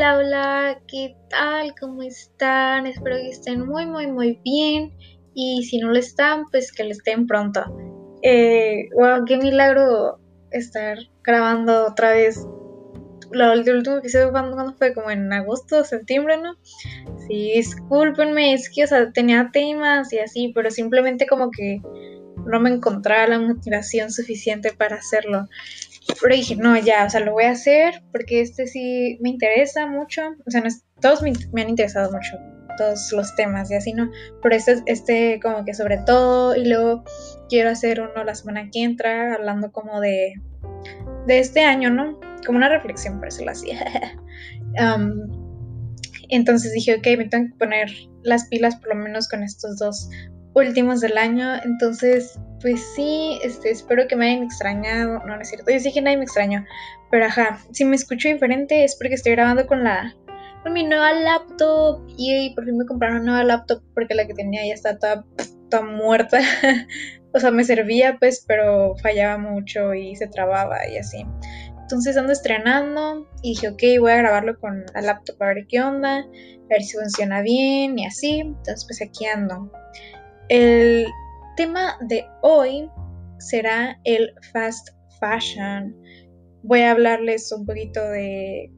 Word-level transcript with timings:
Hola, 0.00 0.16
hola, 0.16 0.82
¿qué 0.88 1.14
tal? 1.28 1.74
¿Cómo 1.78 2.02
están? 2.02 2.86
Espero 2.86 3.16
que 3.16 3.28
estén 3.28 3.66
muy, 3.66 3.84
muy, 3.84 4.06
muy 4.06 4.40
bien. 4.42 4.94
Y 5.34 5.62
si 5.64 5.76
no 5.76 5.88
lo 5.88 5.98
están, 5.98 6.46
pues 6.50 6.72
que 6.72 6.84
lo 6.84 6.92
estén 6.92 7.26
pronto. 7.26 7.60
Eh, 8.22 8.88
wow, 8.94 9.26
qué 9.26 9.36
milagro 9.36 10.18
estar 10.52 10.96
grabando 11.22 11.88
otra 11.88 12.12
vez. 12.12 12.46
Lo, 13.30 13.52
el 13.52 13.68
último 13.76 13.98
episodio, 13.98 14.30
cuando, 14.30 14.54
cuando 14.54 14.72
fue? 14.72 14.94
Como 14.94 15.10
en 15.10 15.30
agosto, 15.34 15.84
septiembre, 15.84 16.38
¿no? 16.38 16.54
Sí, 17.26 17.52
discúlpenme, 17.56 18.54
es 18.54 18.70
que, 18.74 18.84
o 18.84 18.86
sea, 18.86 19.12
tenía 19.12 19.50
temas 19.52 20.10
y 20.14 20.20
así, 20.20 20.50
pero 20.54 20.70
simplemente 20.70 21.26
como 21.26 21.50
que 21.50 21.82
no 22.46 22.58
me 22.58 22.70
encontraba 22.70 23.26
la 23.26 23.38
motivación 23.38 24.10
suficiente 24.10 24.72
para 24.72 24.96
hacerlo. 24.96 25.46
Pero 26.20 26.34
dije, 26.34 26.56
no, 26.56 26.78
ya, 26.78 27.04
o 27.04 27.10
sea, 27.10 27.20
lo 27.20 27.32
voy 27.32 27.44
a 27.44 27.50
hacer 27.50 28.02
porque 28.12 28.40
este 28.40 28.66
sí 28.66 29.18
me 29.20 29.30
interesa 29.30 29.86
mucho. 29.86 30.22
O 30.46 30.50
sea, 30.50 30.62
todos 31.00 31.22
me, 31.22 31.32
han 31.62 31.68
interesado 31.68 32.10
mucho, 32.10 32.38
todos 32.76 33.12
los 33.12 33.34
temas 33.36 33.70
y 33.70 33.74
así, 33.74 33.92
¿no? 33.92 34.10
Pero 34.42 34.54
este, 34.54 34.82
este 34.86 35.40
como 35.40 35.64
que 35.64 35.74
sobre 35.74 35.98
todo, 35.98 36.56
y 36.56 36.66
luego 36.66 37.04
quiero 37.48 37.70
hacer 37.70 38.00
uno 38.00 38.24
la 38.24 38.34
semana 38.34 38.70
que 38.70 38.82
entra, 38.82 39.34
hablando 39.34 39.72
como 39.72 40.00
de, 40.00 40.34
de 41.26 41.38
este 41.38 41.62
año, 41.64 41.90
¿no? 41.90 42.18
Como 42.46 42.58
una 42.58 42.68
reflexión, 42.68 43.18
por 43.18 43.28
eso 43.28 43.44
lo 43.44 43.50
hacía. 43.50 43.80
entonces 46.28 46.72
dije, 46.72 46.96
ok, 46.96 47.06
me 47.18 47.28
tengo 47.28 47.48
que 47.48 47.58
poner 47.58 47.90
las 48.22 48.46
pilas 48.48 48.76
por 48.76 48.94
lo 48.94 49.02
menos 49.02 49.28
con 49.28 49.42
estos 49.42 49.78
dos 49.78 50.08
últimos 50.54 51.00
del 51.00 51.18
año. 51.18 51.54
Entonces, 51.64 52.38
pues 52.60 52.80
sí, 52.94 53.38
este, 53.42 53.70
espero 53.70 54.06
que 54.08 54.16
me 54.16 54.30
hayan 54.30 54.44
extrañado. 54.44 55.18
No, 55.20 55.36
no 55.36 55.40
es 55.40 55.48
cierto. 55.48 55.70
Yo 55.70 55.80
sí 55.80 55.92
que 55.92 56.02
nadie 56.02 56.16
me 56.16 56.24
extrañó. 56.24 56.64
Pero 57.10 57.26
ajá, 57.26 57.58
si 57.72 57.84
me 57.84 57.96
escucho 57.96 58.28
diferente 58.28 58.84
es 58.84 58.96
porque 58.96 59.14
estoy 59.14 59.32
grabando 59.32 59.66
con 59.66 59.84
la 59.84 60.14
con 60.62 60.72
mi 60.72 60.84
nueva 60.84 61.12
laptop. 61.12 62.06
Y 62.16 62.54
por 62.54 62.64
fin 62.64 62.76
me 62.76 62.86
compraron 62.86 63.22
una 63.22 63.32
nueva 63.32 63.44
laptop 63.44 63.82
porque 63.94 64.14
la 64.14 64.26
que 64.26 64.34
tenía 64.34 64.66
ya 64.66 64.74
está 64.74 64.98
toda, 64.98 65.24
toda 65.70 65.82
muerta. 65.82 66.40
o 67.34 67.40
sea, 67.40 67.50
me 67.50 67.64
servía 67.64 68.16
pues, 68.18 68.44
pero 68.46 68.96
fallaba 69.02 69.38
mucho 69.38 69.94
y 69.94 70.16
se 70.16 70.26
trababa 70.28 70.86
y 70.88 70.98
así. 70.98 71.24
Entonces 71.80 72.16
ando 72.16 72.32
estrenando 72.32 73.28
y 73.42 73.50
dije, 73.50 73.68
ok, 73.68 73.82
voy 73.98 74.12
a 74.12 74.16
grabarlo 74.16 74.58
con 74.60 74.84
la 74.94 75.00
laptop 75.00 75.42
a 75.42 75.46
ver 75.46 75.66
qué 75.68 75.80
onda, 75.80 76.18
a 76.18 76.24
ver 76.68 76.82
si 76.82 76.96
funciona 76.96 77.42
bien 77.42 77.98
y 77.98 78.06
así. 78.06 78.40
Entonces 78.40 78.84
pues 78.86 79.02
aquí 79.02 79.26
ando. 79.26 79.72
El 80.50 81.06
tema 81.56 81.96
de 82.00 82.26
hoy 82.42 82.90
será 83.38 83.96
el 84.02 84.34
fast 84.52 84.88
fashion. 85.20 85.96
Voy 86.64 86.80
a 86.80 86.90
hablarles 86.90 87.52
un 87.52 87.64
poquito 87.64 88.02
de, 88.10 88.68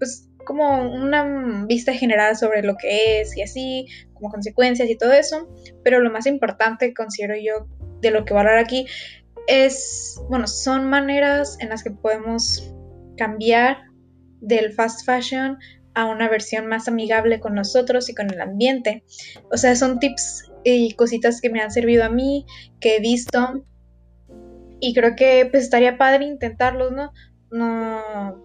pues, 0.00 0.28
como 0.44 0.92
una 0.92 1.64
vista 1.68 1.94
general 1.94 2.36
sobre 2.36 2.64
lo 2.64 2.76
que 2.76 3.20
es 3.20 3.36
y 3.36 3.42
así, 3.42 3.86
como 4.14 4.30
consecuencias 4.30 4.90
y 4.90 4.98
todo 4.98 5.12
eso. 5.12 5.48
Pero 5.84 6.00
lo 6.00 6.10
más 6.10 6.26
importante, 6.26 6.92
considero 6.92 7.36
yo, 7.36 7.68
de 8.00 8.10
lo 8.10 8.24
que 8.24 8.34
voy 8.34 8.38
a 8.38 8.40
hablar 8.40 8.58
aquí 8.58 8.86
es, 9.46 10.20
bueno, 10.28 10.48
son 10.48 10.90
maneras 10.90 11.56
en 11.60 11.68
las 11.68 11.84
que 11.84 11.92
podemos 11.92 12.74
cambiar 13.16 13.78
del 14.40 14.72
fast 14.72 15.06
fashion 15.06 15.56
a 15.94 16.06
una 16.06 16.28
versión 16.28 16.66
más 16.66 16.88
amigable 16.88 17.38
con 17.38 17.54
nosotros 17.54 18.08
y 18.08 18.14
con 18.16 18.28
el 18.32 18.40
ambiente. 18.40 19.04
O 19.52 19.56
sea, 19.56 19.76
son 19.76 20.00
tips 20.00 20.51
y 20.64 20.92
cositas 20.94 21.40
que 21.40 21.50
me 21.50 21.60
han 21.60 21.70
servido 21.70 22.04
a 22.04 22.08
mí, 22.08 22.46
que 22.80 22.96
he 22.96 23.00
visto. 23.00 23.64
Y 24.80 24.94
creo 24.94 25.14
que 25.16 25.48
pues 25.50 25.64
estaría 25.64 25.98
padre 25.98 26.24
intentarlos, 26.24 26.92
¿no? 26.92 27.12
No, 27.50 28.36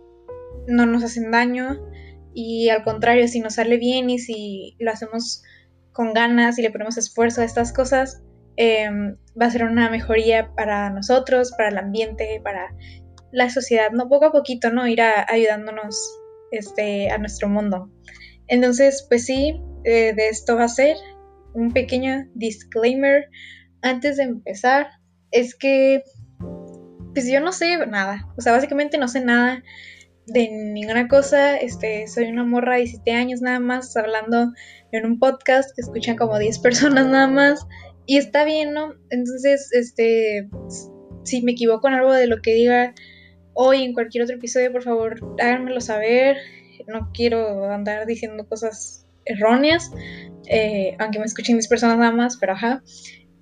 no 0.68 0.86
nos 0.86 1.04
hacen 1.04 1.32
daño. 1.32 1.78
Y 2.34 2.70
al 2.70 2.84
contrario, 2.84 3.28
si 3.28 3.40
nos 3.40 3.56
sale 3.56 3.78
bien 3.78 4.10
y 4.10 4.20
si 4.20 4.76
lo 4.80 4.92
hacemos 4.92 5.42
con 5.92 6.14
ganas 6.14 6.60
y 6.60 6.62
le 6.62 6.70
ponemos 6.70 6.98
esfuerzo 6.98 7.42
a 7.42 7.46
estas 7.46 7.74
cosas, 7.74 8.22
em, 8.56 9.18
va 9.40 9.48
a 9.48 9.52
ser 9.52 9.64
una 9.64 9.90
mejoría 9.90 10.52
para 10.56 10.92
nosotros, 10.92 11.52
para 11.58 11.70
el 11.70 11.78
ambiente, 11.78 12.40
para 12.44 12.76
la 13.32 13.50
sociedad, 13.50 13.90
¿no? 13.92 14.08
Poco 14.08 14.26
a 14.26 14.32
poquito, 14.32 14.70
¿no? 14.70 14.88
Ir 14.88 15.02
ayudándonos 15.02 15.98
este, 16.52 17.10
a 17.10 17.18
nuestro 17.18 17.50
mundo. 17.50 17.90
Entonces, 18.48 19.06
pues 19.10 19.26
sí, 19.26 19.60
eh, 19.84 20.14
de 20.16 20.30
esto 20.30 20.56
va 20.56 20.66
a 20.66 20.70
ser 20.70 20.98
un 21.58 21.72
pequeño 21.72 22.28
disclaimer 22.36 23.30
antes 23.82 24.18
de 24.18 24.24
empezar. 24.24 24.88
Es 25.32 25.56
que, 25.56 26.04
pues 27.14 27.30
yo 27.30 27.42
no 27.42 27.52
sé 27.52 27.86
nada. 27.88 28.28
O 28.38 28.42
sea, 28.42 28.54
básicamente 28.54 28.98
no 28.98 29.08
sé 29.08 29.22
nada 29.22 29.64
de 30.28 30.50
ninguna 30.50 31.08
cosa. 31.08 31.58
Este, 31.58 32.08
soy 32.08 32.26
una 32.26 32.44
morra 32.44 32.74
de 32.74 32.82
17 32.82 33.12
años 33.12 33.42
nada 33.42 33.60
más 33.60 33.96
hablando 33.98 34.54
en 34.92 35.06
un 35.06 35.20
podcast 35.20 35.76
que 35.76 35.82
escuchan 35.82 36.16
como 36.16 36.38
10 36.38 36.60
personas 36.64 37.08
nada 37.08 37.28
más. 37.28 37.66
Y 38.06 38.18
está 38.18 38.46
bien, 38.46 38.74
¿no? 38.74 38.94
Entonces, 39.10 39.70
este, 39.74 40.48
si 41.24 41.42
me 41.42 41.52
equivoco 41.54 41.88
en 41.88 41.96
algo 41.96 42.14
de 42.14 42.28
lo 42.28 42.42
que 42.42 42.54
diga 42.54 42.94
hoy 43.54 43.84
en 43.84 43.94
cualquier 43.94 44.24
otro 44.24 44.36
episodio, 44.36 44.72
por 44.72 44.84
favor, 44.84 45.20
háganmelo 45.42 45.82
saber. 45.82 46.38
No 46.88 47.12
quiero 47.14 47.70
andar 47.70 48.06
diciendo 48.06 48.48
cosas 48.48 49.08
erróneas, 49.26 49.92
eh, 50.50 50.96
aunque 51.00 51.20
me 51.20 51.26
escuchen 51.26 51.56
10 51.56 51.68
personas 51.68 51.98
nada 51.98 52.12
más, 52.12 52.38
pero 52.38 52.54
ajá. 52.54 52.82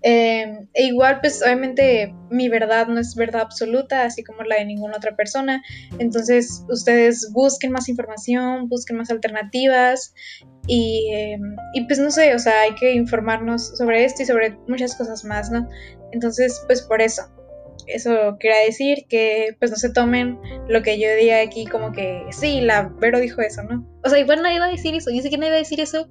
Em, 0.07 0.67
e 0.75 0.83
igual, 0.83 1.19
pues 1.19 1.41
obviamente 1.41 2.13
mi 2.29 2.47
verdad 2.47 2.85
no 2.85 2.99
es 2.99 3.15
verdad 3.15 3.41
absoluta, 3.41 4.03
así 4.03 4.23
como 4.23 4.43
la 4.43 4.57
de 4.57 4.65
ninguna 4.65 4.97
otra 4.97 5.15
persona. 5.15 5.63
Entonces, 5.97 6.63
ustedes 6.69 7.31
busquen 7.33 7.71
más 7.71 7.89
información, 7.89 8.69
busquen 8.69 8.97
más 8.97 9.09
alternativas 9.09 10.13
y, 10.67 11.11
em, 11.11 11.55
y, 11.73 11.85
pues 11.87 11.97
no 11.97 12.11
sé, 12.11 12.35
o 12.35 12.39
sea, 12.39 12.61
hay 12.61 12.75
que 12.75 12.93
informarnos 12.93 13.75
sobre 13.77 14.05
esto 14.05 14.21
y 14.21 14.25
sobre 14.27 14.55
muchas 14.67 14.95
cosas 14.95 15.25
más, 15.25 15.49
¿no? 15.49 15.67
Entonces, 16.11 16.63
pues 16.67 16.83
por 16.83 17.01
eso 17.01 17.23
eso 17.87 18.37
quería 18.39 18.59
decir 18.65 19.05
que 19.07 19.55
pues 19.59 19.69
no 19.69 19.77
se 19.77 19.91
tomen 19.91 20.39
lo 20.67 20.81
que 20.81 20.99
yo 20.99 21.07
diga 21.15 21.41
aquí 21.41 21.65
como 21.65 21.91
que 21.91 22.23
sí, 22.31 22.61
la 22.61 22.91
Vero 22.99 23.19
dijo 23.19 23.41
eso, 23.41 23.63
¿no? 23.63 23.87
O 24.03 24.09
sea, 24.09 24.19
igual 24.19 24.41
nadie 24.41 24.59
va 24.59 24.65
a 24.65 24.71
decir 24.71 24.95
eso, 24.95 25.11
yo 25.11 25.21
sé 25.21 25.29
que 25.29 25.37
nadie 25.37 25.51
va 25.51 25.57
a 25.57 25.59
decir 25.59 25.79
eso 25.79 26.09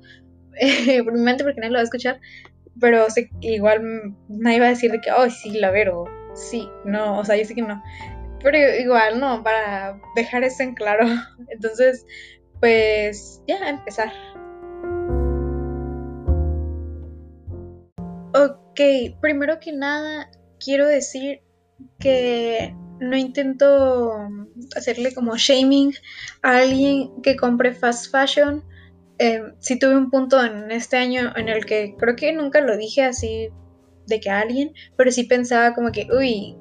por 1.04 1.12
mi 1.12 1.20
mente 1.20 1.44
porque 1.44 1.60
nadie 1.60 1.72
lo 1.72 1.78
va 1.78 1.80
a 1.80 1.84
escuchar, 1.84 2.20
pero 2.80 3.06
igual 3.40 4.14
nadie 4.28 4.60
va 4.60 4.66
a 4.66 4.70
decir 4.70 4.90
de 4.90 5.00
que, 5.00 5.10
oh, 5.10 5.28
sí, 5.30 5.50
la 5.52 5.70
Vero, 5.70 6.04
sí, 6.34 6.68
no, 6.84 7.18
o 7.18 7.24
sea, 7.24 7.36
yo 7.36 7.44
sé 7.44 7.54
que 7.54 7.62
no. 7.62 7.82
Pero 8.42 8.58
igual, 8.78 9.20
no, 9.20 9.42
para 9.42 9.98
dejar 10.16 10.44
eso 10.44 10.62
en 10.62 10.74
claro. 10.74 11.06
Entonces, 11.48 12.04
pues 12.60 13.42
ya, 13.46 13.68
empezar. 13.68 14.12
Ok, 18.34 18.80
primero 19.20 19.60
que 19.60 19.72
nada, 19.72 20.30
quiero 20.58 20.86
decir 20.86 21.40
que 21.98 22.74
no 23.00 23.16
intento 23.16 24.12
hacerle 24.76 25.14
como 25.14 25.36
shaming 25.36 25.94
a 26.42 26.58
alguien 26.58 27.22
que 27.22 27.36
compre 27.36 27.72
fast 27.72 28.10
fashion. 28.10 28.64
Eh, 29.18 29.42
sí 29.60 29.78
tuve 29.78 29.96
un 29.96 30.10
punto 30.10 30.42
en 30.44 30.70
este 30.70 30.96
año 30.96 31.32
en 31.36 31.48
el 31.48 31.64
que 31.64 31.94
creo 31.98 32.16
que 32.16 32.32
nunca 32.32 32.60
lo 32.60 32.76
dije 32.76 33.02
así 33.04 33.50
de 34.06 34.20
que 34.20 34.30
a 34.30 34.40
alguien, 34.40 34.72
pero 34.96 35.10
sí 35.10 35.24
pensaba 35.24 35.74
como 35.74 35.92
que, 35.92 36.08
uy, 36.12 36.56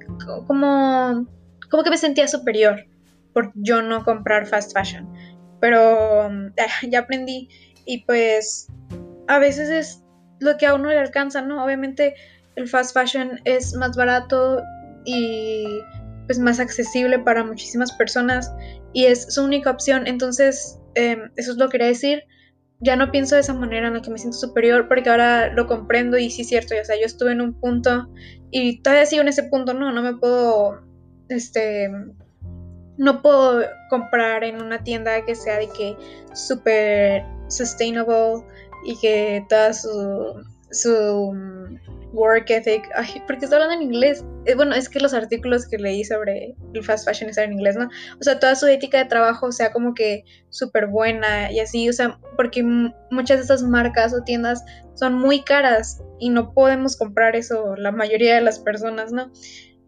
como, 0.47 1.27
como 1.69 1.83
que 1.83 1.89
me 1.89 1.97
sentía 1.97 2.27
superior 2.27 2.85
por 3.33 3.51
yo 3.55 3.81
no 3.81 4.03
comprar 4.03 4.45
fast 4.45 4.73
fashion. 4.73 5.11
Pero 5.59 6.27
eh, 6.27 6.51
ya 6.89 6.99
aprendí 6.99 7.49
y 7.85 8.05
pues 8.05 8.67
a 9.27 9.39
veces 9.39 9.69
es 9.69 10.03
lo 10.39 10.57
que 10.57 10.65
a 10.65 10.75
uno 10.75 10.89
le 10.89 10.99
alcanza, 10.99 11.41
¿no? 11.41 11.63
Obviamente 11.63 12.15
el 12.55 12.67
fast 12.67 12.93
fashion 12.93 13.39
es 13.45 13.73
más 13.75 13.95
barato 13.95 14.61
y 15.05 15.65
pues 16.27 16.39
más 16.39 16.59
accesible 16.59 17.19
para 17.19 17.43
muchísimas 17.43 17.91
personas 17.93 18.53
y 18.93 19.05
es 19.05 19.33
su 19.33 19.43
única 19.43 19.71
opción. 19.71 20.07
Entonces, 20.07 20.79
em, 20.95 21.31
eso 21.35 21.51
es 21.51 21.57
lo 21.57 21.65
que 21.67 21.73
quería 21.73 21.87
decir. 21.87 22.23
Ya 22.83 22.95
no 22.95 23.11
pienso 23.11 23.35
de 23.35 23.41
esa 23.41 23.53
manera 23.53 23.87
en 23.87 23.93
la 23.93 24.01
que 24.01 24.11
me 24.11 24.17
siento 24.17 24.37
superior 24.37 24.87
porque 24.87 25.09
ahora 25.09 25.53
lo 25.53 25.67
comprendo 25.67 26.17
y 26.17 26.29
sí 26.29 26.41
es 26.41 26.49
cierto, 26.49 26.75
o 26.79 26.85
sea, 26.85 26.99
yo 26.99 27.05
estuve 27.05 27.31
en 27.31 27.41
un 27.41 27.53
punto 27.53 28.09
y 28.51 28.81
todavía 28.81 29.05
sigo 29.05 29.21
en 29.21 29.29
ese 29.29 29.43
punto, 29.43 29.73
no, 29.73 29.91
no 29.91 30.01
me 30.01 30.15
puedo, 30.15 30.81
este, 31.29 31.89
no 32.97 33.21
puedo 33.21 33.63
comprar 33.89 34.43
en 34.43 34.61
una 34.61 34.83
tienda 34.83 35.23
que 35.25 35.35
sea 35.35 35.59
de 35.59 35.69
que 35.69 35.95
súper 36.33 37.23
sustainable 37.47 38.43
y 38.85 38.97
que 38.99 39.45
toda 39.49 39.73
su, 39.73 40.43
su 40.71 41.33
work 42.13 42.49
ethic. 42.49 42.87
Ay, 42.95 43.21
porque 43.27 43.45
estoy 43.45 43.61
hablando 43.61 43.83
en 43.83 43.91
inglés. 43.91 44.23
Eh, 44.45 44.55
bueno, 44.55 44.75
es 44.75 44.87
que 44.87 44.99
los 44.99 45.13
artículos 45.13 45.67
que 45.67 45.77
leí 45.77 46.03
sobre 46.03 46.55
el 46.73 46.83
fast 46.83 47.07
fashion 47.07 47.29
están 47.29 47.45
en 47.45 47.53
inglés, 47.53 47.75
¿no? 47.75 47.89
O 48.19 48.23
sea, 48.23 48.39
toda 48.39 48.55
su 48.55 48.67
ética 48.67 48.99
de 48.99 49.05
trabajo 49.05 49.51
sea 49.51 49.71
como 49.71 49.93
que 49.93 50.23
súper 50.49 50.87
buena 50.87 51.51
y 51.51 51.59
así, 51.59 51.89
o 51.89 51.93
sea, 51.93 52.19
porque 52.37 52.63
muchas 52.63 53.37
de 53.37 53.41
estas 53.41 53.63
marcas 53.63 54.13
o 54.13 54.23
tiendas 54.23 54.63
son 54.93 55.15
muy 55.15 55.43
caras 55.43 56.01
y 56.19 56.29
no 56.29 56.53
podemos 56.53 56.95
comprar 56.95 57.35
eso 57.35 57.75
la 57.75 57.91
mayoría 57.91 58.35
de 58.35 58.41
las 58.41 58.59
personas, 58.59 59.11
¿no? 59.11 59.31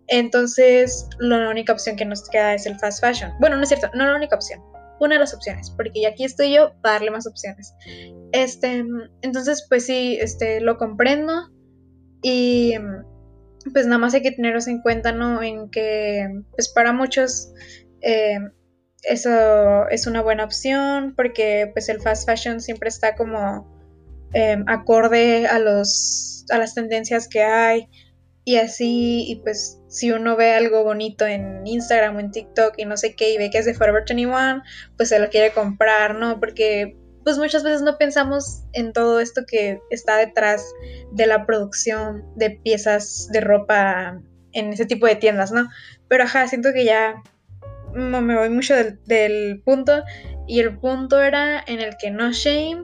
Entonces, 0.08 1.08
la 1.20 1.50
única 1.50 1.74
opción 1.74 1.96
que 1.96 2.06
nos 2.06 2.28
queda 2.30 2.54
es 2.54 2.66
el 2.66 2.78
fast 2.80 3.04
fashion. 3.04 3.32
Bueno, 3.40 3.56
no 3.56 3.64
es 3.64 3.70
cierto, 3.70 3.90
no 3.94 4.06
la 4.06 4.16
única 4.16 4.36
opción. 4.36 4.62
una 4.98 5.16
de 5.16 5.20
las 5.20 5.34
opciones, 5.34 5.72
porque 5.72 6.02
ya 6.02 6.10
aquí 6.10 6.24
estoy 6.24 6.54
yo 6.54 6.72
para 6.82 6.94
darle 6.94 7.12
más 7.12 7.28
opciones. 7.28 7.74
Este, 8.32 8.86
entonces, 9.24 9.66
pues 9.68 9.86
sí, 9.86 10.18
este, 10.22 10.62
lo 10.62 10.78
comprendo 10.78 11.50
y 12.22 12.76
pues 13.74 13.86
nada 13.86 13.98
más 13.98 14.14
hay 14.14 14.22
que 14.22 14.32
teneros 14.32 14.68
en 14.68 14.82
cuenta, 14.82 15.12
¿no? 15.12 15.42
En 15.42 15.70
que, 15.70 16.28
pues 16.56 16.70
para 16.70 16.94
muchos 16.94 17.52
eh, 18.02 18.38
eso 19.04 19.88
es 19.90 20.08
una 20.08 20.22
buena 20.22 20.46
opción 20.46 21.14
porque 21.16 21.70
pues 21.74 21.90
el 21.90 22.02
fast 22.02 22.28
fashion 22.28 22.60
siempre 22.62 22.90
está 22.90 23.16
como 23.16 23.68
em, 24.34 24.64
acorde 24.68 25.48
a 25.48 25.60
los 25.60 26.46
a 26.52 26.58
las 26.58 26.76
tendencias 26.76 27.28
que 27.28 27.42
hay 27.42 27.88
y 28.44 28.58
así 28.58 29.26
y 29.28 29.38
pues 29.38 29.82
si 29.88 30.12
uno 30.12 30.36
ve 30.36 30.54
algo 30.54 30.84
bonito 30.84 31.26
en 31.26 31.66
Instagram 31.66 32.16
o 32.16 32.20
en 32.20 32.32
TikTok 32.32 32.76
y 32.78 32.86
no 32.86 32.98
sé 32.98 33.16
qué 33.16 33.34
y 33.34 33.38
ve 33.38 33.50
que 33.50 33.60
es 33.60 33.66
de 33.66 33.74
Forever 33.74 34.04
21 34.08 34.62
pues 34.98 35.10
se 35.10 35.20
lo 35.20 35.30
quiere 35.30 35.52
comprar 35.52 36.16
no 36.16 36.40
porque 36.40 36.96
pues 37.26 37.38
muchas 37.38 37.64
veces 37.64 37.82
no 37.82 37.98
pensamos 37.98 38.64
en 38.72 38.94
todo 38.94 39.20
esto 39.20 39.42
que 39.46 39.82
está 39.90 40.16
detrás 40.16 40.66
de 41.12 41.28
la 41.28 41.46
producción 41.46 42.24
de 42.38 42.52
piezas 42.52 43.28
de 43.34 43.42
ropa 43.42 44.22
en 44.54 44.72
ese 44.72 44.86
tipo 44.86 45.06
de 45.06 45.16
tiendas 45.16 45.52
no 45.52 45.68
pero 46.08 46.24
ajá 46.24 46.48
siento 46.48 46.72
que 46.72 46.86
ya 46.86 47.22
me 47.96 48.36
voy 48.36 48.50
mucho 48.50 48.76
del, 49.06 49.62
punto. 49.64 50.04
Y 50.48 50.60
el 50.60 50.78
punto 50.78 51.22
era 51.22 51.64
en 51.66 51.80
el 51.80 51.96
que 51.98 52.12
no 52.12 52.32
shame 52.32 52.84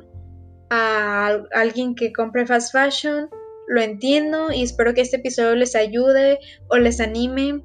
a 0.69 1.37
alguien 1.53 1.95
que 1.95 2.13
compre 2.13 2.45
fast 2.45 2.71
fashion. 2.71 3.29
Lo 3.67 3.81
entiendo 3.81 4.51
y 4.51 4.63
espero 4.63 4.93
que 4.93 5.01
este 5.01 5.17
episodio 5.17 5.55
les 5.55 5.75
ayude 5.75 6.39
o 6.69 6.77
les 6.77 6.99
anime 6.99 7.63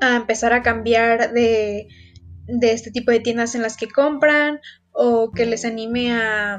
a 0.00 0.16
empezar 0.16 0.52
a 0.52 0.62
cambiar 0.62 1.32
de, 1.32 1.88
de 2.46 2.72
este 2.72 2.90
tipo 2.90 3.10
de 3.10 3.20
tiendas 3.20 3.54
en 3.54 3.62
las 3.62 3.76
que 3.76 3.88
compran 3.88 4.60
o 5.02 5.30
que 5.30 5.46
les 5.46 5.64
anime 5.64 6.12
a, 6.12 6.56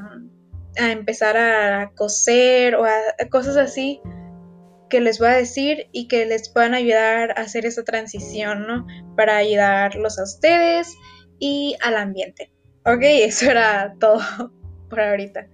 a 0.79 0.91
empezar 0.91 1.37
a 1.37 1.91
coser 1.95 2.73
o 2.73 2.85
a 2.85 2.89
cosas 3.29 3.55
así 3.55 4.01
que 4.89 4.99
les 4.99 5.19
voy 5.19 5.27
a 5.27 5.33
decir 5.33 5.87
y 5.91 6.07
que 6.07 6.25
les 6.25 6.49
puedan 6.49 6.73
ayudar 6.73 7.37
a 7.37 7.43
hacer 7.43 7.67
esa 7.67 7.83
transición, 7.83 8.65
¿no? 8.65 8.87
Para 9.15 9.37
ayudarlos 9.37 10.17
a 10.17 10.23
ustedes 10.23 10.97
y 11.37 11.75
al 11.83 11.95
ambiente. 11.95 12.51
Ok, 12.83 13.01
eso 13.03 13.51
era 13.51 13.93
todo 13.99 14.19
por 14.89 15.01
ahorita. 15.01 15.47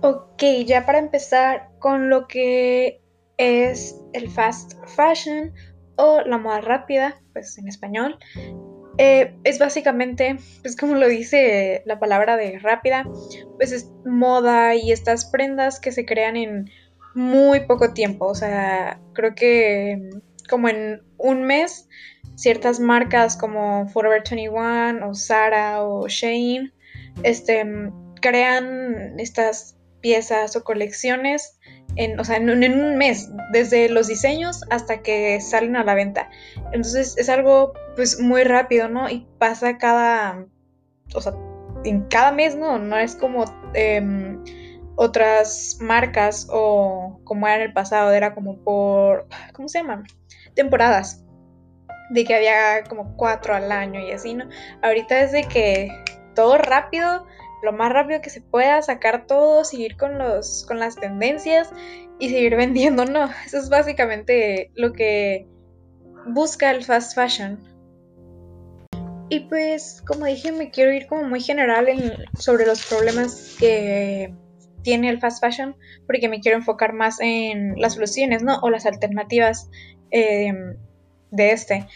Ok, 0.00 0.42
ya 0.66 0.84
para 0.84 0.98
empezar 0.98 1.70
con 1.78 2.10
lo 2.10 2.26
que 2.26 3.00
es 3.36 4.00
el 4.14 4.28
fast 4.28 4.72
fashion 4.96 5.52
o 5.98 6.22
la 6.22 6.38
moda 6.38 6.60
rápida, 6.60 7.20
pues 7.32 7.58
en 7.58 7.68
español. 7.68 8.18
Eh, 8.96 9.36
es 9.44 9.58
básicamente, 9.58 10.38
pues 10.62 10.76
como 10.76 10.94
lo 10.94 11.06
dice 11.06 11.82
la 11.86 12.00
palabra 12.00 12.36
de 12.36 12.58
rápida, 12.58 13.04
pues 13.56 13.72
es 13.72 13.92
moda 14.04 14.74
y 14.74 14.90
estas 14.90 15.26
prendas 15.26 15.78
que 15.78 15.92
se 15.92 16.06
crean 16.06 16.36
en 16.36 16.70
muy 17.14 17.60
poco 17.60 17.92
tiempo. 17.92 18.26
O 18.26 18.34
sea, 18.34 19.00
creo 19.12 19.34
que 19.34 20.08
como 20.48 20.68
en 20.68 21.02
un 21.18 21.42
mes, 21.42 21.88
ciertas 22.36 22.80
marcas 22.80 23.36
como 23.36 23.88
Forever 23.88 24.22
21 24.22 25.08
o 25.08 25.14
Zara 25.14 25.84
o 25.84 26.08
Shane, 26.08 26.72
este, 27.22 27.64
crean 28.20 29.18
estas 29.18 29.76
piezas 30.00 30.56
o 30.56 30.64
colecciones 30.64 31.58
en, 31.98 32.18
o 32.18 32.24
sea, 32.24 32.36
en, 32.36 32.48
un 32.48 32.96
mes, 32.96 33.30
desde 33.52 33.88
los 33.88 34.06
diseños 34.06 34.64
hasta 34.70 35.02
que 35.02 35.40
salen 35.40 35.76
a 35.76 35.84
la 35.84 35.94
venta. 35.94 36.30
Entonces 36.72 37.18
es 37.18 37.28
algo 37.28 37.72
pues 37.96 38.20
muy 38.20 38.44
rápido, 38.44 38.88
¿no? 38.88 39.10
Y 39.10 39.26
pasa 39.38 39.78
cada, 39.78 40.46
o 41.14 41.20
sea, 41.20 41.34
en 41.84 42.02
cada 42.02 42.30
mes, 42.30 42.56
¿no? 42.56 42.78
No 42.78 42.96
es 42.96 43.16
como 43.16 43.44
em, 43.74 44.42
otras 44.94 45.78
marcas 45.80 46.46
o 46.50 47.20
como 47.24 47.48
era 47.48 47.56
en 47.56 47.62
el 47.62 47.72
pasado, 47.72 48.12
era 48.12 48.32
como 48.32 48.58
por, 48.62 49.26
¿cómo 49.52 49.68
se 49.68 49.78
llaman? 49.80 50.04
Temporadas. 50.54 51.24
De 52.10 52.24
que 52.24 52.34
había 52.34 52.84
como 52.88 53.16
cuatro 53.16 53.54
al 53.54 53.70
año 53.72 54.00
y 54.00 54.12
así, 54.12 54.34
¿no? 54.34 54.48
Ahorita 54.82 55.20
es 55.20 55.32
de 55.32 55.42
que 55.42 55.90
todo 56.34 56.58
rápido 56.58 57.26
lo 57.62 57.72
más 57.72 57.92
rápido 57.92 58.20
que 58.20 58.30
se 58.30 58.40
pueda, 58.40 58.80
sacar 58.82 59.26
todo, 59.26 59.64
seguir 59.64 59.96
con, 59.96 60.18
los, 60.18 60.64
con 60.66 60.78
las 60.78 60.96
tendencias 60.96 61.70
y 62.18 62.28
seguir 62.30 62.56
vendiendo, 62.56 63.04
no. 63.04 63.30
Eso 63.46 63.58
es 63.58 63.68
básicamente 63.68 64.70
lo 64.74 64.92
que 64.92 65.46
busca 66.26 66.70
el 66.70 66.84
fast 66.84 67.14
fashion. 67.14 67.58
Y 69.30 69.40
pues, 69.40 70.02
como 70.06 70.24
dije, 70.24 70.52
me 70.52 70.70
quiero 70.70 70.92
ir 70.92 71.06
como 71.06 71.24
muy 71.24 71.40
general 71.40 71.86
sobre 72.38 72.64
los 72.64 72.86
problemas 72.86 73.56
que 73.58 74.32
tiene 74.82 75.10
el 75.10 75.20
fast 75.20 75.44
fashion, 75.44 75.76
porque 76.06 76.30
me 76.30 76.40
quiero 76.40 76.56
enfocar 76.56 76.94
más 76.94 77.20
en 77.20 77.78
las 77.78 77.94
soluciones, 77.94 78.42
¿no? 78.42 78.58
O 78.60 78.70
las 78.70 78.86
alternativas 78.86 79.68
eh, 80.10 80.52
de 81.30 81.50
este. 81.50 81.86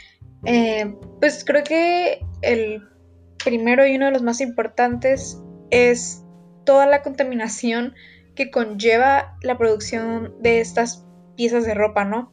Eh, 0.44 0.94
pues 1.20 1.44
creo 1.44 1.64
que 1.64 2.20
el 2.42 2.82
primero 3.42 3.86
y 3.86 3.96
uno 3.96 4.06
de 4.06 4.12
los 4.12 4.22
más 4.22 4.40
importantes 4.40 5.40
es 5.72 6.22
toda 6.64 6.86
la 6.86 7.02
contaminación 7.02 7.94
que 8.36 8.52
conlleva 8.52 9.36
la 9.42 9.58
producción 9.58 10.36
de 10.40 10.60
estas 10.60 11.04
piezas 11.36 11.64
de 11.64 11.74
ropa, 11.74 12.04
¿no? 12.04 12.32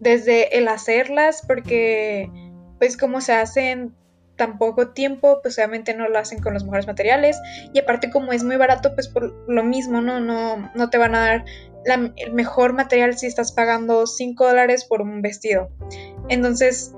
Desde 0.00 0.58
el 0.58 0.68
hacerlas, 0.68 1.42
porque 1.46 2.30
pues 2.78 2.96
como 2.96 3.20
se 3.20 3.32
hacen 3.32 3.94
tan 4.36 4.58
poco 4.58 4.88
tiempo, 4.88 5.40
pues 5.42 5.56
obviamente 5.58 5.94
no 5.94 6.08
lo 6.08 6.18
hacen 6.18 6.40
con 6.40 6.54
los 6.54 6.64
mejores 6.64 6.86
materiales 6.86 7.38
y 7.72 7.78
aparte 7.78 8.10
como 8.10 8.32
es 8.32 8.42
muy 8.42 8.56
barato, 8.56 8.94
pues 8.94 9.08
por 9.08 9.32
lo 9.48 9.62
mismo, 9.62 10.00
¿no? 10.00 10.20
No, 10.20 10.70
no 10.74 10.90
te 10.90 10.98
van 10.98 11.14
a 11.14 11.20
dar 11.20 11.44
el 11.84 12.32
mejor 12.32 12.72
material 12.72 13.16
si 13.16 13.26
estás 13.26 13.52
pagando 13.52 14.06
5 14.06 14.44
dólares 14.44 14.84
por 14.84 15.02
un 15.02 15.22
vestido. 15.22 15.70
Entonces, 16.28 16.92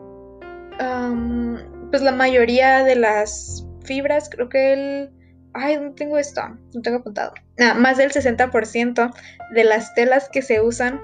pues 1.90 2.02
la 2.02 2.12
mayoría 2.12 2.84
de 2.84 2.96
las 2.96 3.66
fibras, 3.84 4.30
creo 4.30 4.48
que 4.48 4.72
el 4.72 5.10
Ay, 5.54 5.76
no 5.76 5.92
tengo 5.92 6.18
esto, 6.18 6.42
no 6.74 6.82
tengo 6.82 6.98
apuntado. 6.98 7.32
más 7.76 7.96
del 7.96 8.10
60% 8.10 9.14
de 9.54 9.64
las 9.64 9.94
telas 9.94 10.28
que 10.28 10.42
se 10.42 10.60
usan 10.60 11.00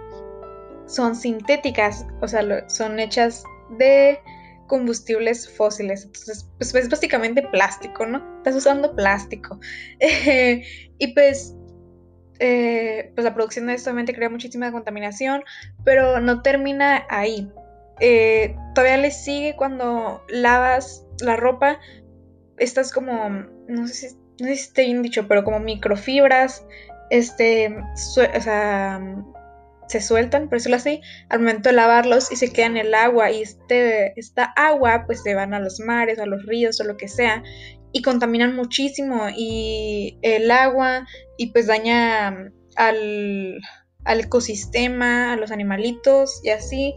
son 0.86 1.15
sintéticas, 1.15 2.05
o 2.20 2.27
sea, 2.27 2.69
son 2.69 2.98
hechas 2.98 3.44
de 3.79 4.19
combustibles 4.67 5.48
fósiles. 5.48 6.05
Entonces, 6.05 6.48
pues 6.58 6.75
es 6.75 6.89
básicamente 6.89 7.43
plástico, 7.43 8.06
¿no? 8.06 8.25
Estás 8.39 8.56
usando 8.56 8.94
plástico. 8.94 9.58
y 10.01 11.15
pues, 11.15 11.55
eh, 12.41 13.13
pues 13.15 13.25
la 13.25 13.34
producción 13.34 13.67
de 13.67 13.75
esto 13.75 13.91
obviamente 13.91 14.15
crea 14.15 14.31
muchísima 14.31 14.72
contaminación, 14.72 15.44
pero 15.84 16.20
no 16.20 16.43
termina 16.43 17.05
ahí. 17.08 17.51
Eh, 18.01 18.56
todavía 18.75 18.96
le 18.96 19.10
sigue 19.10 19.55
cuando 19.56 20.25
lavas 20.29 21.05
la 21.20 21.36
ropa, 21.36 21.79
estás 22.56 22.93
como, 22.93 23.29
no 23.69 23.86
sé 23.86 23.94
si 23.94 24.17
no 24.41 24.49
sé 24.49 24.56
si 24.56 24.69
está 24.69 24.82
bien 24.82 25.03
dicho, 25.03 25.29
pero 25.29 25.44
como 25.44 25.61
microfibras, 25.61 26.65
este, 27.11 27.77
o 27.77 28.41
sea, 28.41 29.01
se 29.89 30.01
sueltan, 30.01 30.49
por 30.49 30.59
decirlo 30.59 30.77
así, 30.77 31.01
al 31.29 31.41
momento 31.41 31.69
de 31.69 31.75
lavarlos 31.75 32.31
y 32.31 32.37
se 32.37 32.53
quedan 32.53 32.77
en 32.77 32.87
el 32.87 32.94
agua. 32.94 33.31
Y 33.31 33.43
este, 33.43 34.19
esta 34.19 34.44
agua 34.56 35.05
pues 35.06 35.23
se 35.23 35.35
van 35.35 35.53
a 35.53 35.61
los 35.61 35.81
mares, 35.81 36.19
a 36.19 36.27
los 36.27 36.47
ríos 36.47 36.81
o 36.81 36.85
lo 36.85 36.97
que 36.97 37.09
sea 37.09 37.43
y 37.93 38.03
contaminan 38.03 38.55
muchísimo. 38.55 39.27
Y 39.37 40.19
el 40.23 40.51
agua 40.51 41.06
y 41.37 41.49
pues 41.49 41.67
daña 41.67 42.53
al, 42.77 43.61
al 44.05 44.20
ecosistema, 44.20 45.32
a 45.32 45.37
los 45.37 45.51
animalitos 45.51 46.41
y 46.44 46.51
así. 46.51 46.94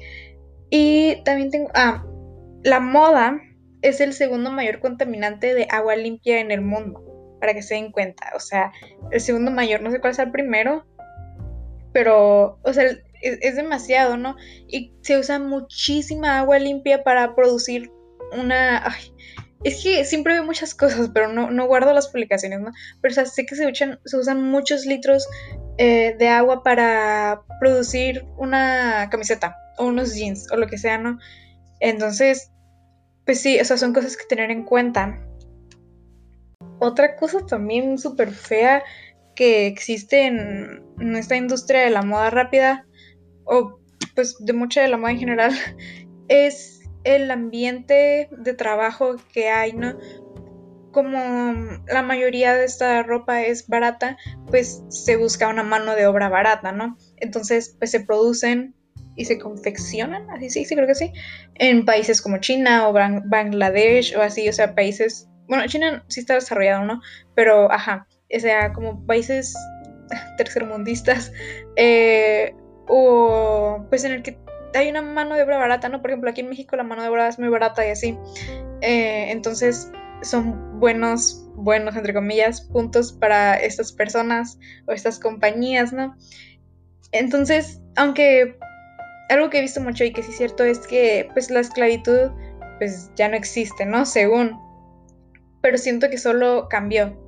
Y 0.70 1.24
también 1.26 1.50
tengo, 1.50 1.72
ah, 1.74 2.06
la 2.64 2.80
moda 2.80 3.42
es 3.82 4.00
el 4.02 4.14
segundo 4.14 4.52
mayor 4.52 4.80
contaminante 4.80 5.56
de 5.56 5.68
agua 5.70 5.96
limpia 5.96 6.40
en 6.40 6.52
el 6.52 6.62
mundo 6.62 7.04
para 7.44 7.54
que 7.54 7.62
se 7.62 7.76
den 7.76 7.92
cuenta. 7.92 8.32
O 8.38 8.40
sea, 8.40 8.72
el 9.12 9.20
segundo 9.20 9.52
mayor, 9.52 9.82
no 9.82 9.92
sé 9.92 10.00
cuál 10.00 10.14
es 10.14 10.20
el 10.20 10.32
primero, 10.32 10.88
pero, 11.92 12.58
o 12.64 12.72
sea, 12.72 12.86
es, 13.22 13.56
demasiado, 13.58 14.16
¿no? 14.16 14.38
Y 14.70 14.94
se 15.02 15.18
usa 15.18 15.40
muchísima 15.40 16.40
agua 16.40 16.58
limpia 16.58 17.04
para 17.04 17.36
producir 17.36 17.92
una... 18.32 18.96
es 19.66 19.84
que 19.84 20.06
siempre 20.06 20.36
veo 20.36 20.46
muchas 20.46 20.74
cosas, 20.74 21.12
pero 21.14 21.34
no, 21.34 21.52
no 21.52 21.68
guardo 21.68 21.92
las 21.92 22.08
publicaciones, 22.08 22.62
¿no? 22.62 22.72
Pero 23.02 23.22
o 23.22 23.26
sé 23.26 23.46
que 23.46 23.58
se, 23.58 23.74
se 23.74 24.18
usan 24.18 24.42
muchos 24.42 24.86
litros 24.86 25.28
eh, 25.78 26.16
de 26.18 26.30
agua 26.30 26.64
para 26.64 27.42
producir 27.60 28.26
una 28.38 29.10
camiseta 29.12 29.58
o 29.78 29.88
unos 29.88 30.16
jeans 30.16 30.50
o 30.50 30.56
lo 30.56 30.68
que 30.68 30.78
sea, 30.78 30.98
¿no? 30.98 31.20
Entonces, 31.82 32.54
pues 33.26 33.42
sí, 33.42 33.60
o 33.60 33.66
sea, 33.66 33.76
son 33.76 33.94
cosas 33.94 34.16
que 34.16 34.24
tener 34.30 34.50
en 34.50 34.64
cuenta. 34.64 35.20
Otra 36.84 37.16
cosa 37.16 37.46
también 37.46 37.98
súper 37.98 38.32
fea 38.32 38.84
que 39.36 39.68
existe 39.68 40.26
en, 40.26 41.16
esta 41.16 41.38
industria 41.38 41.80
de 41.80 41.90
la 41.90 42.02
moda 42.02 42.30
rápida, 42.30 42.86
o 43.46 43.80
pues 44.16 44.36
de 44.40 44.52
mucha 44.52 44.82
de 44.82 44.90
la 44.90 44.98
moda 44.98 45.12
en 45.12 45.20
general, 45.20 45.52
es 46.28 46.82
el 47.06 47.32
ambiente 47.32 48.28
de 48.32 48.54
trabajo 48.54 49.16
que 49.34 49.50
hay, 49.50 49.72
¿no? 49.72 49.98
Como 50.92 51.80
la 51.88 52.02
mayoría 52.04 52.54
de 52.54 52.66
esta 52.66 53.02
ropa 53.02 53.44
es 53.44 53.66
barata, 53.70 54.18
pues 54.48 54.84
se 54.90 55.16
busca 55.16 55.48
una 55.48 55.64
mano 55.64 55.96
de 55.96 56.06
obra 56.06 56.28
barata, 56.28 56.74
¿no? 56.74 56.98
Entonces, 57.16 57.78
pues 57.80 57.92
se 57.92 58.02
producen 58.02 58.76
y 59.16 59.24
se 59.24 59.40
confeccionan, 59.40 60.30
así 60.32 60.50
sí, 60.50 60.66
sí, 60.66 60.76
creo 60.76 60.88
que 60.88 60.96
sí, 60.96 61.14
en 61.56 61.86
países 61.86 62.22
como 62.22 62.40
China 62.40 62.90
o 62.90 62.94
Bangladesh 62.94 64.18
o 64.18 64.22
así, 64.22 64.50
o 64.50 64.54
sea, 64.54 64.76
países, 64.76 65.30
bueno, 65.48 65.66
China 65.68 66.04
sí 66.08 66.22
está 66.22 66.36
desarrollado, 66.36 66.86
¿no? 66.86 67.02
Pero, 67.36 67.72
ajá, 67.72 68.08
o 68.36 68.40
sea, 68.40 68.74
como 68.74 69.06
países 69.06 69.56
tercermundistas, 70.38 71.32
eh, 71.76 72.56
o 72.88 73.86
pues 73.90 74.04
en 74.04 74.14
el 74.14 74.24
que 74.24 74.38
hay 74.76 74.90
una 74.90 75.02
mano 75.02 75.36
de 75.36 75.44
obra 75.44 75.58
barata, 75.58 75.90
¿no? 75.90 76.02
Por 76.02 76.12
ejemplo, 76.12 76.30
aquí 76.30 76.42
en 76.42 76.50
México 76.50 76.76
la 76.76 76.84
mano 76.84 77.04
de 77.04 77.10
obra 77.10 77.28
es 77.28 77.40
muy 77.40 77.50
barata 77.50 77.86
y 77.86 77.92
así. 77.92 78.18
Eh, 78.82 79.32
entonces 79.32 79.92
son 80.22 80.80
buenos, 80.80 81.46
buenos, 81.56 81.96
entre 81.96 82.14
comillas, 82.14 82.62
puntos 82.62 83.14
para 83.14 83.56
estas 83.56 83.92
personas 83.92 84.58
o 84.88 84.92
estas 84.92 85.20
compañías, 85.20 85.94
¿no? 85.94 86.16
Entonces, 87.12 87.82
aunque 87.96 88.58
algo 89.30 89.50
que 89.50 89.60
he 89.60 89.62
visto 89.62 89.82
mucho 89.82 90.04
y 90.04 90.12
que 90.12 90.24
sí 90.24 90.32
es 90.32 90.38
cierto 90.38 90.64
es 90.64 90.80
que 90.80 91.30
pues 91.34 91.50
la 91.50 91.60
esclavitud 91.60 92.32
pues 92.80 93.12
ya 93.16 93.30
no 93.30 93.36
existe, 93.36 93.86
¿no? 93.86 94.06
Según. 94.06 94.63
Pero 95.64 95.80
siento 95.80 96.12
que 96.12 96.20
solo 96.20 96.68
cambió. 96.70 97.20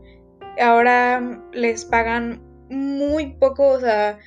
Ahora 0.61 1.41
les 1.51 1.85
pagan 1.85 2.43
muy 2.69 3.33
poco, 3.33 3.69
o 3.69 3.79
sea, 3.79 4.19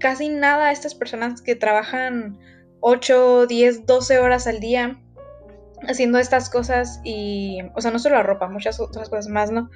casi 0.00 0.30
nada 0.30 0.68
a 0.68 0.72
estas 0.72 0.94
personas 0.94 1.42
que 1.42 1.54
trabajan 1.54 2.38
8, 2.80 3.46
10, 3.46 3.84
12 3.84 4.18
horas 4.18 4.46
al 4.46 4.60
día 4.60 4.98
haciendo 5.86 6.18
estas 6.18 6.50
cosas 6.50 7.00
y, 7.04 7.58
o 7.74 7.80
sea, 7.80 7.90
no 7.90 7.98
solo 7.98 8.16
la 8.16 8.22
ropa, 8.22 8.48
muchas 8.48 8.80
otras 8.80 9.08
cosas 9.08 9.28
más, 9.28 9.50
¿no? 9.50 9.70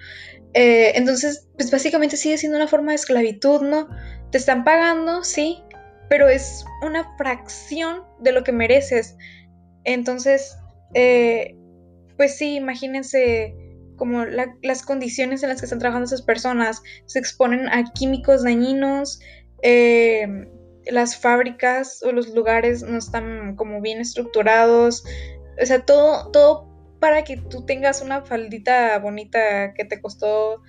Eh, 0.55 0.93
entonces, 0.97 1.49
pues 1.57 1.71
básicamente 1.71 2.17
sigue 2.17 2.39
siendo 2.39 2.59
una 2.59 2.69
forma 2.69 2.93
de 2.93 2.97
esclavitud, 2.97 3.63
¿no? 3.63 3.89
Te 4.31 4.39
están 4.39 4.65
pagando, 4.65 5.23
sí, 5.23 5.63
pero 6.09 6.29
es 6.29 6.65
una 6.83 7.17
fracción 7.17 8.03
de 8.21 8.33
lo 8.33 8.45
que 8.45 8.53
mereces. 8.53 9.17
Entonces, 9.85 10.57
eh, 10.95 11.57
pues 12.17 12.37
sí, 12.37 12.57
imagínense 12.57 13.55
como 14.03 14.25
las 14.25 14.83
condiciones 14.83 15.45
en 15.45 15.49
las 15.51 15.61
que 15.61 15.67
están 15.67 15.79
trabajando 15.79 16.07
esas 16.07 16.23
personas, 16.23 16.83
se 17.07 17.21
exponen 17.21 17.69
a 17.69 17.85
químicos 17.93 18.43
dañinos, 18.43 19.21
eh, 19.63 20.27
las 20.87 21.17
fábricas 21.17 22.03
o 22.03 22.11
los 22.11 22.35
lugares 22.35 22.83
no 22.83 22.99
están 22.99 23.55
como 23.55 23.81
bien 23.81 24.01
estructurados, 24.01 25.05
o 25.63 25.65
sea, 25.65 25.85
todo, 25.85 26.33
todo 26.33 26.69
para 26.99 27.23
que 27.23 27.37
tú 27.37 27.65
tengas 27.65 28.03
una 28.03 28.23
faldita 28.23 28.99
bonita 28.99 29.73
que 29.73 29.85
te 29.85 30.01
costó 30.01 30.63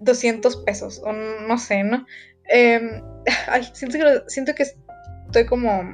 200 0.00 0.56
pesos, 0.64 1.00
o 1.04 1.12
no 1.12 1.56
sé, 1.56 1.84
¿no? 1.84 2.04
Em, 2.48 3.00
siento 3.74 3.96
que, 3.96 4.22
siento 4.26 4.54
que 4.56 4.64
estoy 5.26 5.46
como 5.46 5.84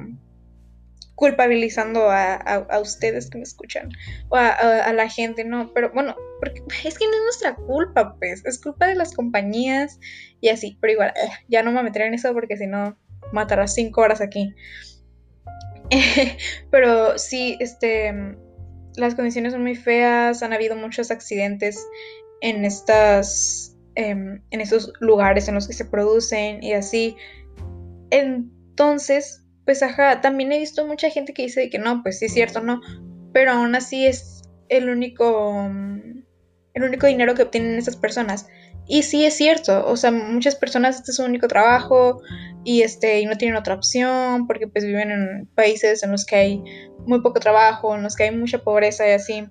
culpabilizando 1.17 2.11
a, 2.11 2.79
ustedes 2.79 3.27
que 3.31 3.39
me 3.39 3.43
escuchan 3.43 3.89
o 4.29 4.35
a, 4.35 4.93
la 4.93 5.09
gente, 5.09 5.43
no, 5.43 5.73
pero 5.73 5.91
bueno, 5.91 6.15
porque 6.39 6.61
es 6.85 6.99
que 6.99 7.05
no 7.05 7.11
es 7.11 7.23
nuestra 7.23 7.55
culpa, 7.55 8.15
pues, 8.19 8.45
es 8.45 8.61
culpa 8.61 8.85
de 8.85 8.93
las 8.93 9.15
compañías 9.15 9.99
y 10.41 10.49
así, 10.49 10.77
pero 10.79 10.93
igual, 10.93 11.13
eh, 11.15 11.29
ya 11.47 11.63
no 11.63 11.71
me 11.71 11.81
meteré 11.81 12.05
en 12.05 12.13
eso 12.13 12.31
porque 12.33 12.55
si 12.55 12.67
no, 12.67 12.95
matarás 13.33 13.73
cinco 13.73 14.01
horas 14.01 14.21
aquí. 14.21 14.53
pero 16.69 17.17
sí, 17.17 17.57
este, 17.59 18.13
las 18.95 19.15
condiciones 19.15 19.53
son 19.53 19.63
muy 19.63 19.75
feas, 19.75 20.43
han 20.43 20.53
habido 20.53 20.75
muchos 20.75 21.09
accidentes 21.09 21.83
en 22.41 22.63
estas, 22.63 23.75
em, 23.95 24.43
en 24.51 24.61
estos 24.61 24.93
lugares 24.99 25.47
en 25.47 25.55
los 25.55 25.67
que 25.67 25.73
se 25.73 25.85
producen 25.85 26.61
y 26.61 26.73
así. 26.73 27.15
Entonces, 28.11 29.46
pues 29.67 29.83
ajá, 29.83 30.21
también 30.21 30.53
he 30.53 30.59
visto 30.59 30.87
mucha 30.87 31.09
gente 31.09 31.33
que 31.33 31.41
dice 31.41 31.69
que 31.69 31.77
no, 31.77 32.01
pues 32.01 32.19
sí 32.19 32.27
es 32.27 32.33
cierto, 32.33 32.61
no, 32.61 32.79
pero 33.33 33.51
aún 33.51 33.75
así 33.75 34.07
es 34.07 34.43
el 34.69 34.89
único, 34.89 35.69
el 36.73 36.83
único 36.83 37.05
dinero 37.05 37.35
que 37.35 37.43
obtienen 37.43 37.77
esas 37.77 37.97
personas. 37.97 38.47
Y 38.87 39.03
sí 39.03 39.25
es 39.25 39.35
cierto, 39.35 39.85
o 39.85 39.97
sea, 39.97 40.11
muchas 40.11 40.55
personas 40.55 40.95
este 40.95 41.11
es 41.11 41.17
su 41.17 41.25
único 41.25 41.49
trabajo 41.49 42.21
y 42.63 42.83
este 42.83 43.19
y 43.19 43.25
no 43.25 43.37
tienen 43.37 43.57
otra 43.57 43.73
opción 43.73 44.47
porque 44.47 44.69
pues 44.69 44.85
viven 44.85 45.11
en 45.11 45.47
países 45.53 46.01
en 46.01 46.13
los 46.13 46.25
que 46.25 46.37
hay 46.37 46.63
muy 47.05 47.19
poco 47.19 47.41
trabajo, 47.41 47.93
en 47.93 48.03
los 48.03 48.15
que 48.15 48.23
hay 48.23 48.31
mucha 48.31 48.59
pobreza 48.59 49.05
y 49.05 49.11
así. 49.11 49.49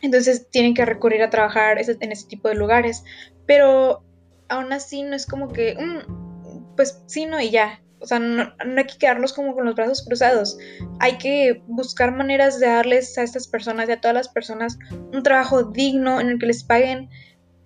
Entonces 0.00 0.48
tienen 0.48 0.72
que 0.72 0.86
recurrir 0.86 1.22
a 1.22 1.28
trabajar 1.28 1.76
en 1.78 2.12
ese 2.12 2.26
tipo 2.26 2.48
de 2.48 2.54
lugares, 2.54 3.04
pero 3.44 4.02
aún 4.48 4.72
así 4.72 5.02
no 5.02 5.14
es 5.14 5.26
como 5.26 5.52
que 5.52 5.74
mm, 5.74 6.74
pues 6.74 7.02
sí 7.04 7.26
no 7.26 7.38
y 7.38 7.50
ya, 7.50 7.82
o 7.98 8.06
sea, 8.06 8.18
no, 8.18 8.52
hay 8.76 8.84
que 8.84 8.98
quedarnos 8.98 9.32
como 9.32 9.54
con 9.54 9.64
los 9.64 9.74
brazos 9.74 10.04
cruzados. 10.04 10.58
Hay 11.00 11.18
que 11.18 11.62
buscar 11.66 12.12
maneras 12.12 12.60
de 12.60 12.66
darles 12.66 13.16
a 13.18 13.22
estas 13.22 13.48
personas 13.48 13.88
y 13.88 13.92
a 13.92 14.00
todas 14.00 14.14
las 14.14 14.28
personas 14.28 14.78
un 15.12 15.22
trabajo 15.22 15.64
digno 15.64 16.20
en 16.20 16.28
el 16.28 16.38
que 16.38 16.46
les 16.46 16.62
paguen 16.62 17.08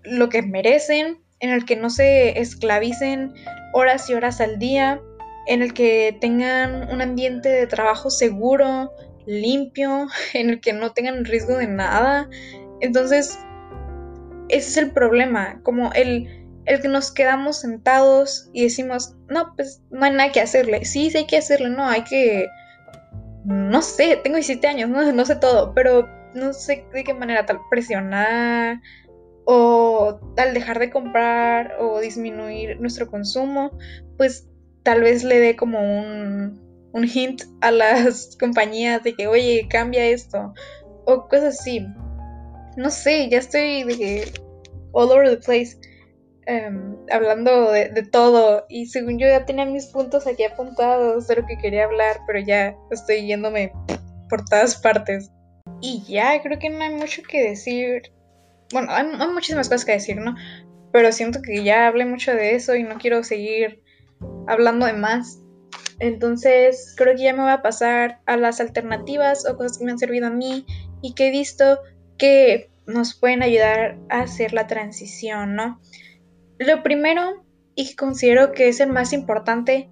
lo 0.03 0.29
que 0.29 0.43
merecen, 0.43 1.19
en 1.41 1.51
el 1.51 1.65
que 1.65 1.77
no 1.77 1.91
se 1.91 2.39
esclavicen 2.41 3.35
horas 3.73 4.09
y 4.09 4.15
horas 4.15 4.41
al 4.41 4.59
día, 4.59 5.01
en 5.47 5.63
el 5.63 5.75
que 5.75 6.17
tengan 6.21 6.89
un 6.91 7.03
ambiente 7.03 7.49
de 7.49 7.67
trabajo 7.67 8.11
seguro, 8.11 8.93
limpio, 9.27 10.07
en 10.35 10.51
el 10.51 10.61
que 10.61 10.73
no 10.73 10.93
tengan 10.93 11.25
riesgo 11.25 11.57
de 11.57 11.67
nada. 11.67 12.29
Entonces, 12.81 13.39
ese 14.49 14.69
es 14.69 14.77
el 14.77 14.93
problema, 14.93 15.61
como 15.63 15.93
el 15.93 16.40
el 16.67 16.81
que 16.81 16.89
nos 16.89 17.11
quedamos 17.13 17.61
sentados 17.61 18.51
y 18.53 18.65
decimos, 18.65 19.17
no, 19.29 19.55
pues 19.57 19.83
no 19.91 20.05
hay 20.05 20.13
nada 20.13 20.33
que 20.33 20.41
hacerle. 20.41 20.85
Sí, 20.85 21.11
sí 21.11 21.19
hay 21.19 21.27
que 21.27 21.39
hacerle, 21.39 21.71
no, 21.71 21.87
hay 21.89 22.05
que, 22.05 22.47
no 23.45 23.83
sé, 23.83 24.19
tengo 24.23 24.37
17 24.37 24.67
años, 24.67 24.89
no, 25.15 25.25
sé 25.25 25.37
todo, 25.37 25.75
pero 25.75 26.09
no 26.35 26.53
sé 26.53 26.85
de 26.93 27.05
qué 27.05 27.15
manera 27.15 27.47
tal 27.47 27.59
presionar 27.71 28.81
o 29.45 30.21
tal 30.37 30.55
dejar 30.55 30.79
de 30.79 30.91
comprar 30.91 31.77
o 31.81 32.01
disminuir 32.01 32.81
nuestro 32.81 33.11
consumo, 33.11 33.77
pues 34.17 34.47
tal 34.83 35.01
vez 35.01 35.25
le 35.25 35.41
dé 35.41 35.57
como 35.57 35.81
un, 35.81 36.61
un 36.93 37.05
hint 37.05 37.43
a 37.61 37.71
las 37.71 38.37
compañías 38.41 39.03
de 39.03 39.15
que, 39.15 39.27
oye, 39.27 39.67
cambia 39.69 40.05
esto 40.07 40.55
o 41.07 41.29
cosas 41.29 41.59
así. 41.61 41.87
No 42.77 42.91
sé, 42.91 43.29
ya 43.29 43.39
estoy 43.39 43.83
de 43.85 44.33
all 44.93 45.11
over 45.11 45.29
the 45.29 45.37
place. 45.37 45.77
Em, 46.51 46.97
hablando 47.13 47.71
de, 47.71 48.03
todo 48.11 48.67
y 48.69 48.87
según 48.87 49.21
yo 49.21 49.29
ya 49.29 49.47
tenía 49.47 49.67
mis 49.67 49.87
puntos 49.87 50.27
aquí 50.27 50.43
apuntados 50.43 51.29
de 51.29 51.37
lo 51.37 51.47
que 51.47 51.57
quería 51.57 51.85
hablar, 51.85 52.17
pero 52.27 52.41
ya 52.41 52.75
estoy 52.91 53.25
yéndome 53.25 53.73
por 54.29 54.45
todas 54.47 54.75
partes. 54.75 55.31
Y 55.81 56.03
ya, 56.09 56.43
creo 56.43 56.59
que 56.59 56.69
no 56.69 56.83
hay 56.83 56.91
mucho 56.91 57.23
que 57.23 57.51
decir. 57.51 58.13
Bueno, 58.73 58.89
hay, 58.91 59.07
muchísimas 59.33 59.69
cosas 59.69 59.85
que 59.85 59.93
decir, 59.93 60.17
¿no? 60.17 60.35
Pero 60.93 61.13
siento 61.13 61.41
que 61.41 61.63
ya 61.63 61.87
hablé 61.87 62.05
mucho 62.05 62.33
de 62.33 62.57
eso 62.57 62.75
y 62.75 62.83
no 62.83 62.99
quiero 62.99 63.23
seguir 63.23 63.81
hablando 64.49 64.87
de 64.87 64.95
más. 64.95 65.39
Entonces, 66.01 66.95
creo 66.97 67.15
que 67.15 67.23
ya 67.23 67.33
me 67.33 67.43
voy 67.43 67.53
a 67.53 67.63
pasar 67.63 68.23
a 68.27 68.37
las 68.37 68.61
alternativas 68.61 69.49
o 69.49 69.57
cosas 69.57 69.79
que 69.79 69.85
me 69.85 69.93
han 69.93 70.01
servido 70.01 70.27
a 70.27 70.31
mí 70.31 70.67
y 71.01 71.15
que 71.15 71.29
he 71.29 71.31
visto 71.31 71.79
que 72.19 72.73
nos 72.87 73.15
pueden 73.15 73.45
ayudar 73.45 73.99
a 74.09 74.23
hacer 74.23 74.53
la 74.53 74.67
transición, 74.67 75.55
¿no? 75.55 75.81
Lo 76.61 76.83
primero, 76.83 77.43
y 77.75 77.89
que 77.89 77.97
considero 77.97 78.53
que 78.53 78.69
es 78.69 78.81
el 78.81 78.91
más 78.91 79.15
importante, 79.15 79.89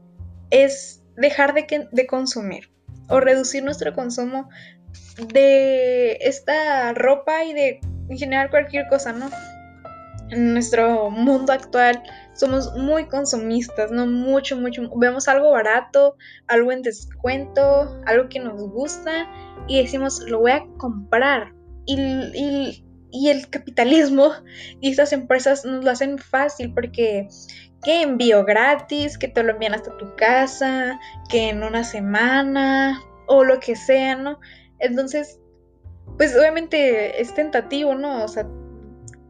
es 0.50 1.02
dejar 1.16 1.54
de, 1.54 1.88
de 1.90 2.06
consumir 2.06 2.70
o 3.08 3.20
reducir 3.20 3.64
nuestro 3.64 3.94
consumo 3.94 4.50
de 5.32 6.18
esta 6.20 6.92
ropa 6.92 7.42
y 7.44 7.54
de 7.54 7.80
en 8.10 8.18
general 8.18 8.50
cualquier 8.50 8.86
cosa, 8.88 9.14
¿no? 9.14 9.30
En 10.28 10.52
nuestro 10.52 11.08
mundo 11.08 11.54
actual 11.54 12.02
somos 12.34 12.74
muy 12.76 13.06
consumistas, 13.06 13.90
¿no? 13.90 14.06
Mucho, 14.06 14.58
mucho. 14.58 14.82
Vemos 14.96 15.26
algo 15.26 15.50
barato, 15.52 16.16
algo 16.48 16.70
en 16.70 16.82
descuento, 16.82 17.98
algo 18.04 18.28
que 18.28 18.40
nos 18.40 18.60
gusta 18.60 19.26
y 19.68 19.80
decimos, 19.80 20.20
lo 20.28 20.40
voy 20.40 20.50
a 20.50 20.66
comprar. 20.76 21.54
Y 21.86 22.84
y 23.10 23.30
el 23.30 23.48
capitalismo 23.48 24.32
y 24.80 24.90
estas 24.90 25.12
empresas 25.12 25.64
nos 25.64 25.84
lo 25.84 25.90
hacen 25.90 26.18
fácil 26.18 26.72
porque 26.74 27.28
que 27.82 28.02
envío 28.02 28.44
gratis, 28.44 29.18
que 29.18 29.28
te 29.28 29.42
lo 29.42 29.52
envían 29.52 29.74
hasta 29.74 29.96
tu 29.96 30.14
casa, 30.16 30.98
que 31.28 31.50
en 31.50 31.62
una 31.62 31.84
semana 31.84 33.00
o 33.26 33.44
lo 33.44 33.60
que 33.60 33.76
sea, 33.76 34.16
¿no? 34.16 34.40
Entonces, 34.80 35.38
pues 36.16 36.36
obviamente 36.36 37.20
es 37.20 37.34
tentativo, 37.34 37.94
¿no? 37.94 38.24
O 38.24 38.28
sea, 38.28 38.46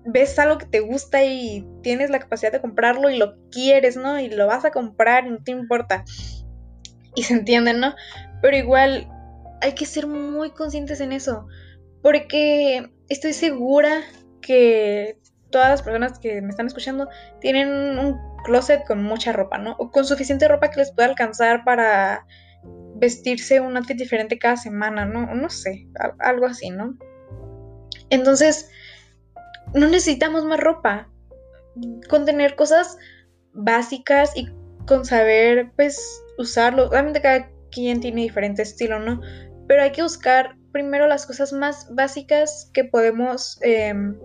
ves 0.06 0.38
algo 0.38 0.58
que 0.58 0.66
te 0.66 0.80
gusta 0.80 1.22
y 1.24 1.66
tienes 1.82 2.10
la 2.10 2.18
capacidad 2.18 2.52
de 2.52 2.60
comprarlo 2.60 3.10
y 3.10 3.18
lo 3.18 3.36
quieres, 3.50 3.96
¿no? 3.96 4.18
Y 4.18 4.28
lo 4.30 4.46
vas 4.46 4.64
a 4.64 4.70
comprar 4.70 5.26
y 5.26 5.30
no 5.30 5.38
te 5.42 5.50
importa. 5.50 6.04
Y 7.14 7.24
se 7.24 7.34
entiende, 7.34 7.74
¿no? 7.74 7.94
Pero 8.40 8.56
igual 8.56 9.08
hay 9.60 9.74
que 9.74 9.86
ser 9.86 10.06
muy 10.06 10.50
conscientes 10.50 11.00
en 11.00 11.12
eso, 11.12 11.46
porque 12.02 12.90
estoy 13.08 13.32
segura 13.32 14.02
que 14.40 15.18
todas 15.50 15.70
las 15.70 15.82
personas 15.82 16.18
que 16.18 16.40
me 16.42 16.50
están 16.50 16.66
escuchando 16.66 17.08
tienen 17.40 17.98
un 17.98 18.18
closet 18.44 18.84
con 18.86 19.02
mucha 19.02 19.32
ropa, 19.32 19.58
¿no? 19.58 19.76
O 19.78 19.90
con 19.90 20.04
suficiente 20.04 20.48
ropa 20.48 20.70
que 20.70 20.80
les 20.80 20.92
pueda 20.92 21.08
alcanzar 21.08 21.64
para 21.64 22.26
vestirse 22.96 23.60
un 23.60 23.76
outfit 23.76 23.96
diferente 23.96 24.38
cada 24.38 24.56
semana, 24.56 25.06
¿no? 25.06 25.34
No 25.34 25.48
sé, 25.48 25.86
algo 26.18 26.46
así, 26.46 26.70
¿no? 26.70 26.96
Entonces, 28.10 28.70
no 29.74 29.86
necesitamos 29.86 30.44
más 30.44 30.60
ropa. 30.60 31.08
Con 32.08 32.24
tener 32.24 32.56
cosas 32.56 32.98
básicas 33.52 34.36
y 34.36 34.48
con 34.86 35.04
saber, 35.04 35.70
pues, 35.76 36.22
usarlo. 36.38 36.88
Obviamente 36.88 37.22
cada 37.22 37.50
quien 37.70 38.00
tiene 38.00 38.22
diferente 38.22 38.62
estilo, 38.62 38.98
¿no? 38.98 39.20
Pero 39.68 39.82
hay 39.82 39.92
que 39.92 40.02
buscar 40.02 40.57
primero 40.72 41.06
las 41.06 41.26
cosas 41.26 41.52
más 41.52 41.88
básicas 41.94 42.70
que 42.72 42.84
podemos 42.84 43.58
em, 43.62 44.18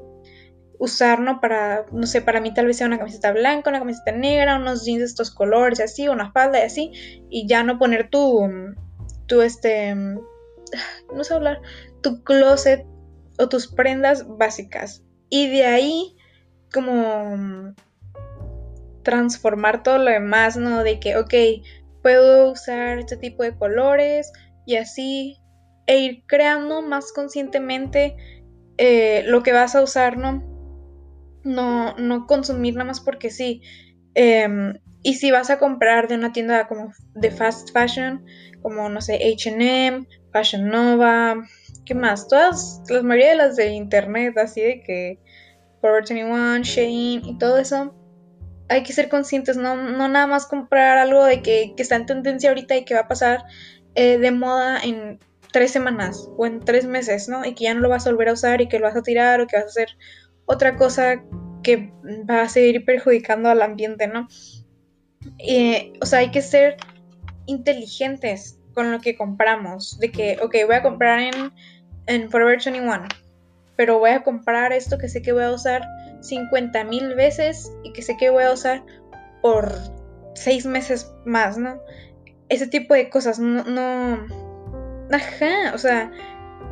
usar, 0.79 1.19
¿no? 1.19 1.39
Para, 1.39 1.85
no 1.91 2.05
sé, 2.05 2.21
para 2.21 2.41
mí 2.41 2.53
tal 2.53 2.67
vez 2.67 2.77
sea 2.77 2.87
una 2.87 2.97
camiseta 2.97 3.31
blanca, 3.31 3.69
una 3.69 3.79
camiseta 3.79 4.11
negra, 4.11 4.57
unos 4.57 4.85
jeans 4.85 4.99
de 4.99 5.05
estos 5.05 5.31
colores 5.31 5.79
y 5.79 5.83
así, 5.83 6.07
una 6.07 6.31
falda 6.31 6.59
y 6.59 6.63
así, 6.63 6.91
y 7.29 7.47
ya 7.47 7.63
no 7.63 7.79
poner 7.79 8.09
tu, 8.09 8.49
tu, 9.27 9.41
este, 9.41 9.95
no 9.95 11.23
sé 11.23 11.33
hablar, 11.33 11.61
tu 12.01 12.23
closet 12.23 12.85
o 13.39 13.49
tus 13.49 13.67
prendas 13.67 14.27
básicas. 14.27 15.03
Y 15.29 15.49
de 15.49 15.65
ahí, 15.65 16.15
como 16.71 17.73
transformar 19.03 19.83
todo 19.83 19.97
lo 19.97 20.11
demás, 20.11 20.57
¿no? 20.57 20.83
De 20.83 20.99
que, 20.99 21.17
ok, 21.17 21.33
puedo 22.01 22.51
usar 22.51 22.99
este 22.99 23.17
tipo 23.17 23.43
de 23.43 23.55
colores 23.57 24.31
y 24.65 24.75
así, 24.75 25.37
e 25.85 25.99
ir 25.99 26.23
creando 26.27 26.81
más 26.81 27.11
conscientemente 27.11 28.15
eh, 28.77 29.23
lo 29.25 29.43
que 29.43 29.53
vas 29.53 29.75
a 29.75 29.81
usar, 29.81 30.17
¿no? 30.17 30.43
No, 31.43 32.25
consumir 32.27 32.75
nada 32.75 32.85
más 32.85 33.01
porque 33.01 33.29
sí. 33.29 33.61
Em, 34.15 34.73
y 35.03 35.15
si 35.15 35.31
vas 35.31 35.49
a 35.49 35.59
comprar 35.59 36.07
de 36.07 36.15
una 36.15 36.31
tienda 36.31 36.67
como 36.67 36.93
de 37.13 37.31
fast 37.31 37.71
fashion, 37.73 38.25
como 38.61 38.87
no 38.89 39.01
sé, 39.01 39.19
HM, 39.21 40.07
Fashion 40.31 40.69
Nova, 40.69 41.35
¿qué 41.85 41.93
más? 41.93 42.27
Todas, 42.27 42.81
la 42.89 43.03
mayoría 43.03 43.31
de 43.31 43.35
las 43.35 43.55
de 43.55 43.67
internet, 43.73 44.37
así 44.37 44.61
de 44.61 44.81
que 44.81 45.19
Forever 45.81 46.03
21, 46.07 46.63
Shane 46.63 47.21
y 47.25 47.37
todo 47.37 47.57
eso, 47.57 47.93
hay 48.69 48.83
que 48.83 48.93
ser 48.93 49.09
conscientes, 49.09 49.57
no, 49.57 49.75
no 49.75 50.07
nada 50.07 50.27
más 50.27 50.47
comprar 50.47 50.97
algo 50.97 51.25
de 51.25 51.41
que, 51.41 51.73
está 51.77 51.95
en 51.97 52.05
tendencia 52.05 52.49
ahorita 52.49 52.75
y 52.77 52.85
que 52.85 52.95
va 52.95 53.01
a 53.01 53.07
pasar 53.07 53.43
eh, 53.95 54.17
de 54.17 54.31
moda 54.31 54.79
en 54.81 55.19
tres 55.53 55.71
semanas 55.71 56.29
o 56.35 56.45
en 56.45 56.59
tres 56.59 56.85
meses, 56.85 57.29
¿no? 57.29 57.45
Y 57.45 57.53
que 57.53 57.65
ya 57.65 57.73
no 57.73 57.79
lo 57.79 57.89
vas 57.89 58.05
a 58.05 58.09
volver 58.09 58.29
a 58.29 58.33
usar 58.33 58.59
y 58.59 58.67
que 58.67 58.79
lo 58.79 58.87
vas 58.87 58.97
a 58.97 59.03
tirar 59.03 59.39
o 59.39 59.47
que 59.47 59.55
vas 59.55 59.65
a 59.65 59.69
hacer 59.69 59.89
otra 60.45 60.75
cosa 60.75 61.23
que 61.63 61.93
va 62.29 62.41
a 62.41 62.49
seguir 62.49 62.83
perjudicando 62.83 63.49
al 63.49 63.61
ambiente, 63.61 64.07
¿no? 64.07 64.27
o 66.01 66.05
sea, 66.05 66.19
hay 66.19 66.31
que 66.31 66.41
ser 66.41 66.75
inteligentes 67.45 68.59
con 68.73 68.91
lo 68.91 68.99
que 68.99 69.15
compramos. 69.15 69.97
De 69.99 70.11
que, 70.11 70.37
ok, 70.41 70.55
voy 70.65 70.75
a 70.75 70.81
comprar 70.81 71.19
en, 71.19 71.53
en 72.07 72.29
Forever 72.29 72.59
21, 72.63 73.05
pero 73.77 73.99
voy 73.99 74.09
a 74.09 74.23
comprar 74.23 74.73
esto 74.73 74.97
que 74.97 75.07
sé 75.07 75.21
que 75.21 75.31
voy 75.31 75.43
a 75.43 75.51
usar 75.51 75.83
50 76.21 76.83
mil 76.85 77.15
veces 77.15 77.71
y 77.83 77.93
que 77.93 78.01
sé 78.01 78.17
que 78.17 78.29
voy 78.29 78.43
a 78.43 78.51
usar 78.51 78.83
por 79.41 79.71
seis 80.35 80.65
meses 80.65 81.13
más, 81.25 81.57
¿no? 81.57 81.79
Ese 82.49 82.67
tipo 82.67 82.93
de 82.93 83.09
cosas, 83.09 83.39
no, 83.39 83.63
no... 83.63 84.42
O 85.73 85.77
sea, 85.77 86.11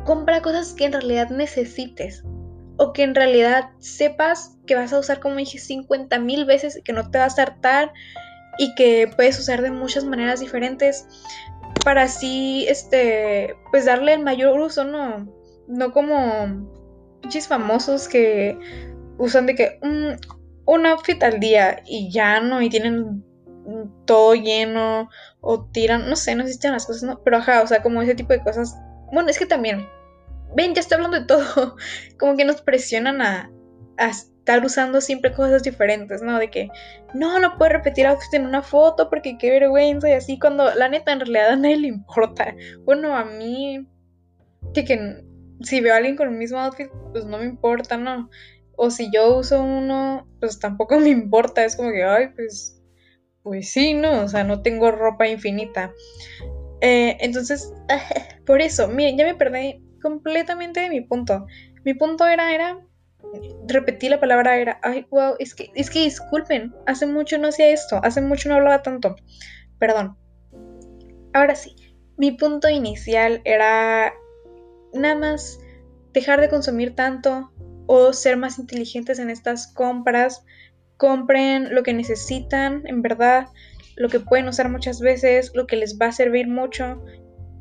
compra 0.04 0.42
cosas 0.42 0.72
que 0.74 0.86
en 0.86 0.92
realidad 0.92 1.30
necesites 1.30 2.24
o 2.78 2.92
que 2.92 3.02
en 3.02 3.14
realidad 3.14 3.70
sepas 3.78 4.56
que 4.66 4.74
vas 4.74 4.92
a 4.92 4.98
usar, 4.98 5.20
como 5.20 5.36
dije, 5.36 5.58
50 5.58 6.18
mil 6.18 6.44
veces 6.44 6.76
y 6.76 6.82
que 6.82 6.92
no 6.92 7.10
te 7.10 7.18
vas 7.18 7.38
a 7.38 7.42
hartar 7.42 7.92
y 8.58 8.74
que 8.74 9.10
puedes 9.14 9.38
usar 9.38 9.62
de 9.62 9.70
muchas 9.70 10.04
maneras 10.04 10.40
diferentes 10.40 11.06
para 11.84 12.02
así, 12.02 12.66
este, 12.68 13.54
pues 13.70 13.84
darle 13.84 14.14
el 14.14 14.22
mayor 14.22 14.58
uso, 14.60 14.84
¿no? 14.84 15.32
No 15.68 15.92
como 15.92 16.68
pinches 17.20 17.46
famosos 17.46 18.08
que 18.08 18.58
usan 19.18 19.46
de 19.46 19.54
que 19.54 19.78
un, 19.82 20.16
un 20.66 20.86
outfit 20.86 21.22
al 21.22 21.40
día 21.40 21.82
y 21.86 22.10
ya, 22.10 22.40
¿no? 22.40 22.60
Y 22.62 22.68
tienen 22.68 23.24
todo 24.04 24.34
lleno 24.34 25.08
o 25.40 25.64
tiran, 25.66 26.08
no 26.08 26.16
sé, 26.16 26.34
no 26.34 26.42
existen 26.42 26.72
las 26.72 26.86
cosas, 26.86 27.02
¿no? 27.02 27.22
Pero 27.22 27.38
ajá, 27.38 27.62
o 27.62 27.66
sea, 27.66 27.82
como 27.82 28.02
ese 28.02 28.14
tipo 28.14 28.32
de 28.32 28.42
cosas. 28.42 28.76
Bueno, 29.12 29.28
es 29.28 29.38
que 29.38 29.46
también, 29.46 29.86
ven, 30.54 30.74
ya 30.74 30.80
estoy 30.80 30.96
hablando 30.96 31.20
de 31.20 31.26
todo, 31.26 31.76
como 32.18 32.36
que 32.36 32.44
nos 32.44 32.62
presionan 32.62 33.20
a, 33.22 33.50
estar 33.98 34.64
usando 34.64 35.00
siempre 35.00 35.32
cosas 35.32 35.62
diferentes, 35.62 36.22
¿no? 36.22 36.38
De 36.38 36.50
que 36.50 36.68
no, 37.14 37.38
no 37.38 37.56
puedes 37.56 37.74
repetir 37.74 38.06
outfit 38.06 38.34
en 38.34 38.46
una 38.46 38.62
foto 38.62 39.08
porque 39.08 39.38
qué 39.38 39.50
vergüenza 39.50 40.08
y 40.08 40.12
así, 40.14 40.38
cuando 40.38 40.74
la 40.74 40.88
neta 40.88 41.12
en 41.12 41.20
realidad 41.20 41.50
a 41.50 41.56
nadie 41.56 41.76
le 41.76 41.88
importa. 41.88 42.54
Bueno, 42.84 43.16
a 43.16 43.24
mí, 43.24 43.86
que 44.74 45.22
si 45.60 45.80
veo 45.80 45.94
a 45.94 45.98
alguien 45.98 46.16
con 46.16 46.28
el 46.28 46.34
mismo 46.34 46.58
outfit, 46.58 46.88
pues 47.12 47.24
no 47.24 47.38
me 47.38 47.44
importa, 47.44 47.96
¿no? 47.96 48.28
O 48.76 48.90
si 48.90 49.12
yo 49.12 49.36
uso 49.36 49.62
uno, 49.62 50.26
pues 50.40 50.58
tampoco 50.58 50.98
me 51.00 51.10
importa, 51.10 51.64
es 51.64 51.76
como 51.76 51.92
que, 51.92 52.02
ay, 52.02 52.30
pues, 52.34 52.81
pues 53.42 53.70
sí, 53.70 53.94
¿no? 53.94 54.22
O 54.22 54.28
sea, 54.28 54.44
no 54.44 54.62
tengo 54.62 54.90
ropa 54.90 55.28
infinita. 55.28 55.92
Eh, 56.80 57.16
entonces, 57.20 57.72
por 58.46 58.60
eso, 58.60 58.88
miren, 58.88 59.18
ya 59.18 59.24
me 59.24 59.34
perdí 59.34 59.82
completamente 60.00 60.80
de 60.80 60.90
mi 60.90 61.00
punto. 61.00 61.46
Mi 61.84 61.94
punto 61.94 62.26
era, 62.26 62.54
era 62.54 62.78
repetí 63.66 64.08
la 64.08 64.20
palabra 64.20 64.56
era, 64.58 64.78
ay, 64.82 65.06
wow, 65.10 65.34
es 65.38 65.54
que, 65.54 65.70
es 65.74 65.90
que 65.90 66.00
disculpen, 66.00 66.74
hace 66.86 67.06
mucho 67.06 67.38
no 67.38 67.48
hacía 67.48 67.68
esto, 67.68 68.00
hace 68.02 68.20
mucho 68.20 68.48
no 68.48 68.56
hablaba 68.56 68.82
tanto, 68.82 69.16
perdón. 69.78 70.16
Ahora 71.32 71.54
sí, 71.54 71.74
mi 72.16 72.32
punto 72.32 72.68
inicial 72.68 73.40
era 73.44 74.12
nada 74.92 75.14
más 75.14 75.58
dejar 76.12 76.40
de 76.40 76.50
consumir 76.50 76.94
tanto 76.94 77.52
o 77.86 78.12
ser 78.12 78.36
más 78.36 78.58
inteligentes 78.58 79.18
en 79.18 79.30
estas 79.30 79.72
compras, 79.72 80.44
compren 81.02 81.74
lo 81.74 81.82
que 81.82 81.92
necesitan, 81.92 82.84
en 82.86 83.02
verdad, 83.02 83.48
lo 83.96 84.08
que 84.08 84.20
pueden 84.20 84.46
usar 84.46 84.68
muchas 84.68 85.00
veces, 85.00 85.50
lo 85.52 85.66
que 85.66 85.74
les 85.74 85.98
va 85.98 86.06
a 86.06 86.12
servir 86.12 86.46
mucho 86.46 87.02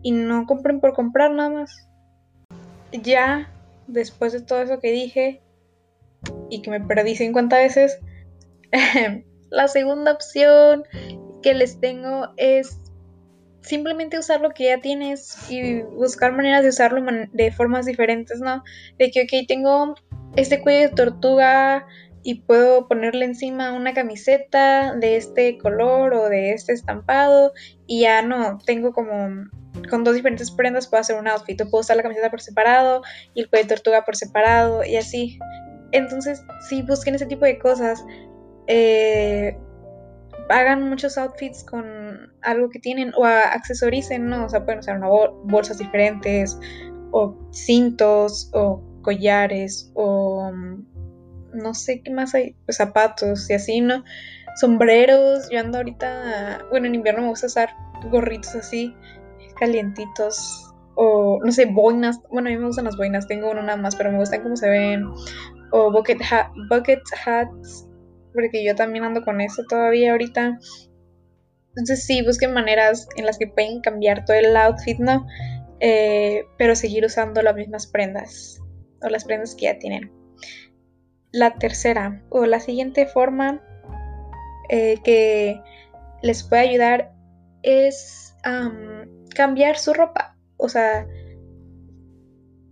y 0.04 0.12
no 0.12 0.46
compren 0.46 0.80
por 0.80 0.94
comprar 0.94 1.32
nada 1.32 1.50
más. 1.50 1.90
Ya, 2.92 3.52
después 3.88 4.32
de 4.32 4.42
todo 4.42 4.62
eso 4.62 4.80
que 4.80 4.92
dije, 4.92 5.42
y 6.52 6.62
que 6.62 6.70
me 6.70 6.82
perdí 6.82 7.16
50 7.16 7.58
veces, 7.58 7.98
la 9.50 9.68
segunda 9.68 10.12
opción 10.12 10.84
que 11.42 11.56
les 11.56 11.80
tengo 11.80 12.28
es 12.38 12.78
simplemente 13.62 14.20
usar 14.20 14.42
lo 14.42 14.52
que 14.52 14.66
ya 14.66 14.82
tienes 14.82 15.50
y 15.50 15.82
buscar 15.82 16.32
maneras 16.34 16.62
de 16.62 16.70
usarlo 16.70 17.02
de 17.34 17.52
formas 17.52 17.88
diferentes, 17.88 18.40
¿no? 18.40 18.64
De 19.00 19.10
que, 19.10 19.24
ok, 19.24 19.48
tengo 19.48 19.96
este 20.36 20.62
cuello 20.62 20.90
de 20.90 20.96
tortuga 20.96 21.88
y 22.24 22.42
puedo 22.42 22.88
ponerle 22.88 23.26
encima 23.26 23.74
una 23.74 23.94
camiseta 23.94 24.96
de 24.96 25.18
este 25.18 25.58
color 25.58 26.14
o 26.14 26.30
de 26.30 26.52
este 26.52 26.74
estampado 26.74 27.54
y 27.88 28.02
ya 28.02 28.22
no, 28.22 28.60
tengo 28.66 28.94
como 28.94 29.50
con 29.90 30.04
dos 30.04 30.16
diferentes 30.16 30.52
prendas 30.52 30.88
puedo 30.88 31.02
hacer 31.02 31.18
un 31.18 31.28
outfit, 31.28 31.60
o 31.62 31.70
puedo 31.70 31.82
usar 31.82 31.98
la 31.98 32.04
camiseta 32.04 32.30
por 32.30 32.42
separado 32.42 33.02
y 33.34 33.42
el 33.42 33.50
cuello 33.50 33.64
de 33.66 33.76
tortuga 33.76 34.04
por 34.04 34.16
separado 34.16 34.84
y 34.84 34.98
así. 34.98 35.40
Entonces, 35.92 36.44
si 36.70 36.82
busquen 36.84 37.16
ese 37.16 37.26
tipo 37.26 37.46
de 37.46 37.58
cosas. 37.58 38.04
Eh, 38.68 39.58
hagan 40.50 40.90
muchos 40.90 41.18
outfits 41.18 41.64
con 41.64 41.86
algo 42.42 42.70
que 42.70 42.80
tienen 42.80 43.14
o 43.18 43.26
accesoricen, 43.26 44.28
¿no? 44.28 44.46
O 44.46 44.50
sea, 44.50 44.64
pueden 44.64 44.80
usar 44.80 44.98
una 44.98 45.08
bolsas 45.46 45.78
diferentes 45.78 46.58
o 47.12 47.36
cintos 47.52 48.50
o 48.54 48.82
collares 49.02 49.92
o 49.96 50.52
no 51.54 51.74
sé 51.74 52.02
qué 52.02 52.12
más 52.12 52.34
hay, 52.34 52.56
pues, 52.66 52.78
zapatos 52.78 53.50
y 53.50 53.54
así, 53.54 53.82
¿no? 53.82 54.04
Sombreros, 54.60 55.50
yo 55.50 55.60
ando 55.60 55.78
ahorita, 55.78 56.66
bueno, 56.70 56.88
en 56.88 56.96
invierno 56.96 57.22
me 57.22 57.30
gusta 57.30 57.48
usar 57.48 57.70
gorritos 58.10 58.56
así, 58.56 58.94
calientitos 59.60 60.68
o 60.96 61.40
no 61.44 61.52
sé, 61.52 61.66
boinas, 61.66 62.20
bueno, 62.30 62.50
a 62.50 62.52
mí 62.52 62.58
me 62.58 62.66
gustan 62.66 62.86
las 62.86 62.98
boinas, 62.98 63.28
tengo 63.28 63.52
uno 63.52 63.62
nada 63.62 63.78
más, 63.78 63.96
pero 63.96 64.12
me 64.12 64.18
gustan 64.18 64.44
cómo 64.44 64.56
se 64.56 64.70
ven 64.70 65.06
o 65.72 65.92
bucket, 65.92 66.20
bucket 66.70 67.02
hats, 67.26 67.88
porque 68.34 68.64
yo 68.64 68.76
también 68.76 69.04
ando 69.06 69.22
con 69.22 69.42
eso 69.42 69.64
todavía 69.70 70.12
ahorita. 70.12 70.60
Entonces 71.70 72.06
sí, 72.06 72.22
busquen 72.22 72.54
maneras 72.54 73.08
en 73.16 73.26
las 73.26 73.38
que 73.38 73.48
pueden 73.48 73.82
cambiar 73.82 74.26
todo 74.26 74.36
el 74.38 74.56
outfit, 74.58 75.00
¿no? 75.00 75.26
Eh, 75.80 76.46
pero 76.58 76.76
seguir 76.76 77.06
usando 77.06 77.42
las 77.42 77.56
mismas 77.56 77.88
prendas 77.88 78.60
o 79.02 79.08
las 79.08 79.24
prendas 79.24 79.56
que 79.56 79.66
ya 79.66 79.80
tienen. 79.80 80.12
La 81.32 81.56
tercera 81.56 82.22
o 82.30 82.46
la 82.46 82.60
siguiente 82.60 83.06
forma 83.08 83.62
eh, 84.70 84.98
que 85.04 85.62
les 86.22 86.44
puede 86.44 86.70
ayudar 86.70 87.14
es 87.64 88.36
cambiar 89.36 89.78
su 89.78 89.94
ropa 89.94 90.32
o 90.62 90.70
sea, 90.70 91.08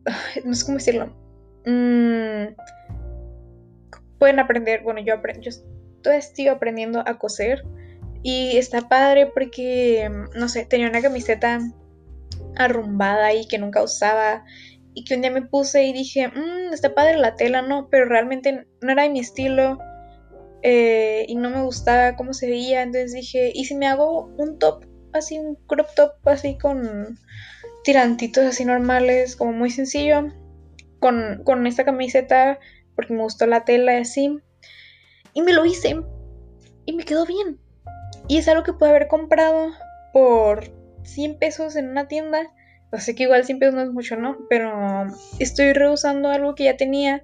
no 0.46 0.54
sé 0.54 0.66
cómo 0.66 0.78
decirlo. 0.78 1.08
Mm, 1.66 2.56
pueden 4.18 4.40
aprender, 4.40 4.84
bueno, 4.84 5.02
yo, 5.02 5.16
aprendo, 5.16 5.42
yo 5.42 6.12
estoy 6.12 6.48
aprendiendo 6.48 7.04
a 7.06 7.18
coser 7.18 7.66
y 8.22 8.58
está 8.58 8.88
padre 8.88 9.28
porque, 9.28 10.10
no 10.36 10.50
sé, 10.50 10.66
tenía 10.66 10.90
una 10.90 11.02
camiseta 11.02 11.60
arrumbada 12.56 13.34
y 13.34 13.48
que 13.48 13.58
nunca 13.58 13.82
usaba 13.82 14.46
y 14.94 15.04
que 15.04 15.16
un 15.16 15.22
día 15.22 15.32
me 15.32 15.42
puse 15.42 15.84
y 15.84 15.94
dije, 15.94 16.28
mmm, 16.28 16.74
está 16.74 16.94
padre 16.94 17.18
la 17.18 17.36
tela, 17.36 17.62
¿no? 17.62 17.90
Pero 17.90 18.06
realmente 18.06 18.68
no 18.82 18.92
era 18.92 19.04
de 19.04 19.10
mi 19.10 19.20
estilo 19.20 19.80
eh, 20.62 21.26
y 21.28 21.36
no 21.36 21.50
me 21.50 21.62
gustaba 21.62 22.16
cómo 22.16 22.34
se 22.34 22.48
veía, 22.48 22.82
entonces 22.82 23.14
dije, 23.14 23.52
¿y 23.54 23.66
si 23.66 23.76
me 23.76 23.88
hago 23.88 24.26
un 24.38 24.60
top, 24.60 24.86
así, 25.14 25.40
un 25.40 25.56
crop 25.68 25.88
top, 25.96 26.12
así 26.26 26.58
con 26.58 27.18
tirantitos 27.84 28.46
así 28.46 28.66
normales, 28.66 29.36
como 29.36 29.54
muy 29.54 29.70
sencillo, 29.70 30.28
con, 31.00 31.44
con 31.46 31.66
esta 31.66 31.86
camiseta, 31.86 32.60
porque 32.96 33.14
me 33.14 33.24
gustó 33.24 33.46
la 33.46 33.64
tela 33.64 33.98
así, 33.98 34.40
y 35.34 35.42
me 35.42 35.54
lo 35.54 35.66
hice 35.66 36.02
y 36.86 36.94
me 36.94 37.06
quedó 37.06 37.26
bien. 37.26 37.60
Y 38.28 38.38
es 38.38 38.48
algo 38.48 38.64
que 38.64 38.74
pude 38.74 38.90
haber 38.90 39.08
comprado 39.08 39.72
por 40.14 40.64
100 41.04 41.40
pesos 41.40 41.76
en 41.76 41.90
una 41.90 42.08
tienda. 42.08 42.52
Sé 42.98 43.16
que 43.16 43.24
igual 43.24 43.46
100 43.46 43.60
pesos 43.60 43.76
no 43.76 43.82
es 43.82 43.92
mucho, 43.92 44.16
¿no? 44.16 44.38
Pero 44.50 45.06
estoy 45.40 45.74
reusando 45.74 46.30
algo 46.30 46.56
que 46.56 46.66
ya 46.66 46.78
tenía. 46.78 47.24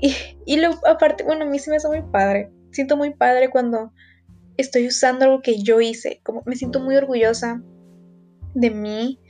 Y, 0.00 0.14
y 0.44 0.56
lo, 0.58 0.70
aparte, 0.86 1.24
bueno, 1.24 1.44
a 1.44 1.48
mí 1.48 1.58
se 1.58 1.70
me 1.70 1.76
hace 1.76 1.88
muy 1.88 2.02
padre. 2.02 2.50
Siento 2.72 2.96
muy 2.96 3.14
padre 3.14 3.48
cuando 3.48 3.92
estoy 4.56 4.86
usando 4.86 5.24
algo 5.24 5.40
que 5.40 5.62
yo 5.62 5.80
hice. 5.80 6.20
Como 6.22 6.42
me 6.44 6.56
siento 6.56 6.80
muy 6.80 6.96
orgullosa 6.96 7.62
de 8.54 8.70
mí. 8.70 9.20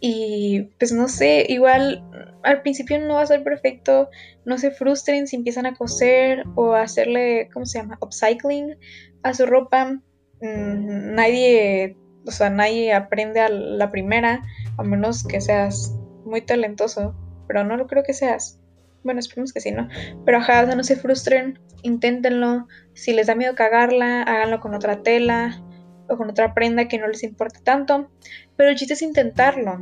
Y 0.00 0.70
pues 0.78 0.92
no 0.92 1.08
sé, 1.08 1.46
igual 1.48 2.04
al 2.42 2.60
principio 2.60 2.98
no 3.00 3.14
va 3.14 3.22
a 3.22 3.26
ser 3.26 3.42
perfecto. 3.42 4.10
No 4.44 4.58
se 4.58 4.70
frustren 4.70 5.26
si 5.26 5.36
empiezan 5.36 5.66
a 5.66 5.74
coser 5.74 6.44
o 6.56 6.72
a 6.72 6.82
hacerle, 6.82 7.48
¿cómo 7.52 7.64
se 7.64 7.78
llama? 7.78 7.98
Upcycling 8.00 8.76
a 9.22 9.34
su 9.34 9.46
ropa. 9.46 10.00
Mm, 10.40 11.14
nadie, 11.14 11.96
o 12.26 12.30
sea, 12.30 12.50
nadie 12.50 12.92
aprende 12.92 13.40
a 13.40 13.48
la 13.48 13.90
primera, 13.90 14.42
a 14.78 14.82
menos 14.82 15.24
que 15.24 15.40
seas 15.40 15.94
muy 16.24 16.40
talentoso, 16.40 17.14
pero 17.46 17.64
no 17.64 17.76
lo 17.76 17.86
creo 17.86 18.02
que 18.02 18.14
seas. 18.14 18.60
Bueno, 19.02 19.20
esperemos 19.20 19.52
que 19.52 19.60
sí, 19.60 19.70
¿no? 19.70 19.88
Pero 20.24 20.38
ajá, 20.38 20.64
no 20.64 20.82
se 20.82 20.96
frustren, 20.96 21.58
inténtenlo. 21.82 22.66
Si 22.94 23.12
les 23.12 23.26
da 23.26 23.34
miedo 23.34 23.54
cagarla, 23.54 24.22
háganlo 24.22 24.60
con 24.60 24.74
otra 24.74 25.02
tela 25.02 25.62
o 26.08 26.16
con 26.16 26.30
otra 26.30 26.54
prenda 26.54 26.88
que 26.88 26.98
no 26.98 27.06
les 27.06 27.22
importe 27.22 27.60
tanto. 27.62 28.10
Pero 28.56 28.70
el 28.70 28.76
chiste 28.76 28.94
es 28.94 29.02
intentarlo. 29.02 29.78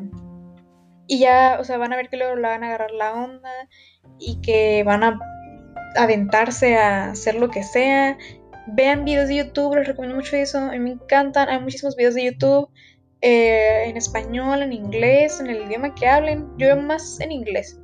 Y 1.06 1.20
ya, 1.20 1.58
o 1.60 1.64
sea, 1.64 1.78
van 1.78 1.92
a 1.92 1.96
ver 1.96 2.08
que 2.08 2.16
luego 2.16 2.34
la 2.36 2.48
van 2.48 2.64
a 2.64 2.68
agarrar 2.68 2.90
la 2.90 3.12
onda 3.12 3.50
y 4.18 4.40
que 4.40 4.82
van 4.84 5.04
a 5.04 5.20
aventarse 5.96 6.76
a 6.76 7.10
hacer 7.10 7.34
lo 7.34 7.50
que 7.50 7.62
sea 7.62 8.16
Vean 8.66 9.04
videos 9.04 9.28
de 9.28 9.36
YouTube, 9.36 9.76
les 9.76 9.86
recomiendo 9.86 10.16
mucho 10.16 10.36
eso. 10.36 10.58
A 10.58 10.72
mí 10.72 10.78
me 10.78 10.90
encantan. 10.92 11.48
Hay 11.48 11.60
muchísimos 11.60 11.96
videos 11.96 12.14
de 12.14 12.24
YouTube 12.24 12.68
eh, 13.20 13.84
en 13.86 13.96
español, 13.96 14.62
en 14.62 14.72
inglés, 14.72 15.40
en 15.40 15.48
el 15.48 15.62
idioma 15.62 15.94
que 15.94 16.06
hablen. 16.06 16.46
Yo 16.58 16.68
veo 16.68 16.76
más 16.76 17.20
en 17.20 17.32
inglés. 17.32 17.80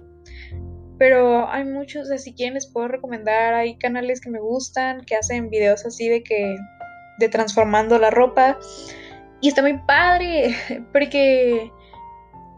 Pero 0.98 1.48
hay 1.48 1.64
muchos, 1.64 2.08
si 2.20 2.34
quieren 2.34 2.54
les 2.54 2.66
puedo 2.66 2.88
recomendar. 2.88 3.54
Hay 3.54 3.76
canales 3.78 4.20
que 4.20 4.30
me 4.30 4.40
gustan, 4.40 5.04
que 5.04 5.16
hacen 5.16 5.50
videos 5.50 5.84
así 5.84 6.08
de 6.08 6.22
que. 6.22 6.56
de 7.18 7.28
transformando 7.28 7.98
la 7.98 8.10
ropa. 8.10 8.58
Y 9.40 9.48
está 9.48 9.62
muy 9.62 9.78
padre. 9.86 10.54
Porque 10.92 11.72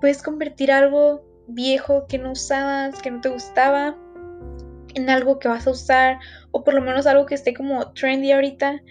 puedes 0.01 0.23
convertir 0.23 0.73
algo 0.73 1.25
viejo 1.47 2.07
que 2.07 2.19
no 2.19 2.33
usabas, 2.33 3.01
que 3.01 3.11
no 3.11 3.21
te 3.21 3.29
gustaba 3.29 3.97
en 4.95 5.11
algo 5.11 5.39
que 5.39 5.49
vas 5.49 5.67
a 5.67 5.71
usar 5.71 6.19
o 6.53 6.65
por 6.65 6.75
lo 6.75 6.81
menos 6.81 7.07
algo 7.07 7.27
que 7.27 7.35
esté 7.35 7.55
como 7.55 7.93
trendy 7.93 8.33
ahorita 8.33 8.83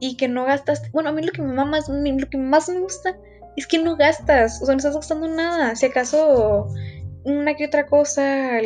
y 0.00 0.16
que 0.16 0.28
no 0.28 0.44
gastas. 0.44 0.90
Bueno, 0.92 1.10
a 1.10 1.12
mí 1.12 1.22
lo 1.22 1.32
que 1.32 1.42
me 1.42 1.52
más, 1.64 1.88
lo 1.88 2.28
que 2.28 2.38
más 2.38 2.68
me 2.68 2.80
gusta 2.80 3.16
es 3.56 3.66
que 3.66 3.78
no 3.78 3.96
gastas, 3.96 4.60
o 4.62 4.66
sea, 4.66 4.74
no 4.74 4.78
estás 4.78 4.94
gastando 4.94 5.28
nada. 5.28 5.74
Si 5.74 5.86
acaso 5.86 6.68
una 7.24 7.54
que 7.54 7.66
otra 7.66 7.86
cosa, 7.86 8.60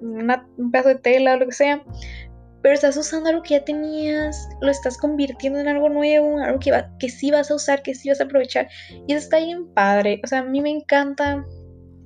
un 0.00 0.70
pedazo 0.70 0.88
de 0.88 0.94
tela 0.96 1.34
o 1.34 1.36
lo 1.36 1.46
que 1.46 1.52
sea, 1.52 1.82
pero 2.62 2.74
estás 2.74 2.96
usando 2.96 3.28
algo 3.28 3.42
que 3.42 3.50
ya 3.54 3.64
tenías, 3.64 4.48
lo 4.62 4.70
estás 4.70 4.96
convirtiendo 4.96 5.58
en 5.58 5.68
algo 5.68 5.90
nuevo, 5.90 6.38
algo 6.38 6.58
que, 6.58 6.70
va, 6.70 6.88
que 6.98 7.10
sí 7.10 7.30
vas 7.30 7.50
a 7.50 7.56
usar, 7.56 7.82
que 7.82 7.94
sí 7.94 8.08
vas 8.08 8.22
a 8.22 8.24
aprovechar. 8.24 8.68
Y 9.06 9.12
eso 9.12 9.24
está 9.24 9.38
bien 9.38 9.66
padre. 9.74 10.22
O 10.24 10.26
sea, 10.26 10.38
a 10.38 10.44
mí 10.44 10.62
me 10.62 10.70
encanta 10.70 11.44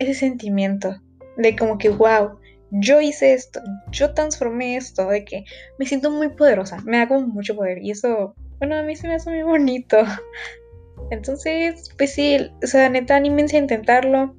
ese 0.00 0.14
sentimiento 0.14 0.96
de 1.36 1.54
como 1.54 1.78
que, 1.78 1.90
wow, 1.90 2.40
yo 2.70 3.00
hice 3.00 3.32
esto, 3.32 3.60
yo 3.90 4.14
transformé 4.14 4.76
esto, 4.76 5.08
de 5.08 5.24
que 5.24 5.44
me 5.78 5.86
siento 5.86 6.10
muy 6.10 6.28
poderosa, 6.30 6.78
me 6.84 6.98
da 6.98 7.08
como 7.08 7.26
mucho 7.26 7.56
poder 7.56 7.78
y 7.82 7.90
eso, 7.90 8.34
bueno, 8.58 8.76
a 8.76 8.82
mí 8.82 8.96
se 8.96 9.08
me 9.08 9.14
hace 9.14 9.30
muy 9.30 9.42
bonito. 9.42 9.98
Entonces, 11.10 11.88
pues 11.96 12.12
sí, 12.12 12.36
o 12.62 12.66
sea, 12.66 12.88
neta, 12.88 13.16
anímense 13.16 13.56
a 13.56 13.60
intentarlo. 13.60 14.36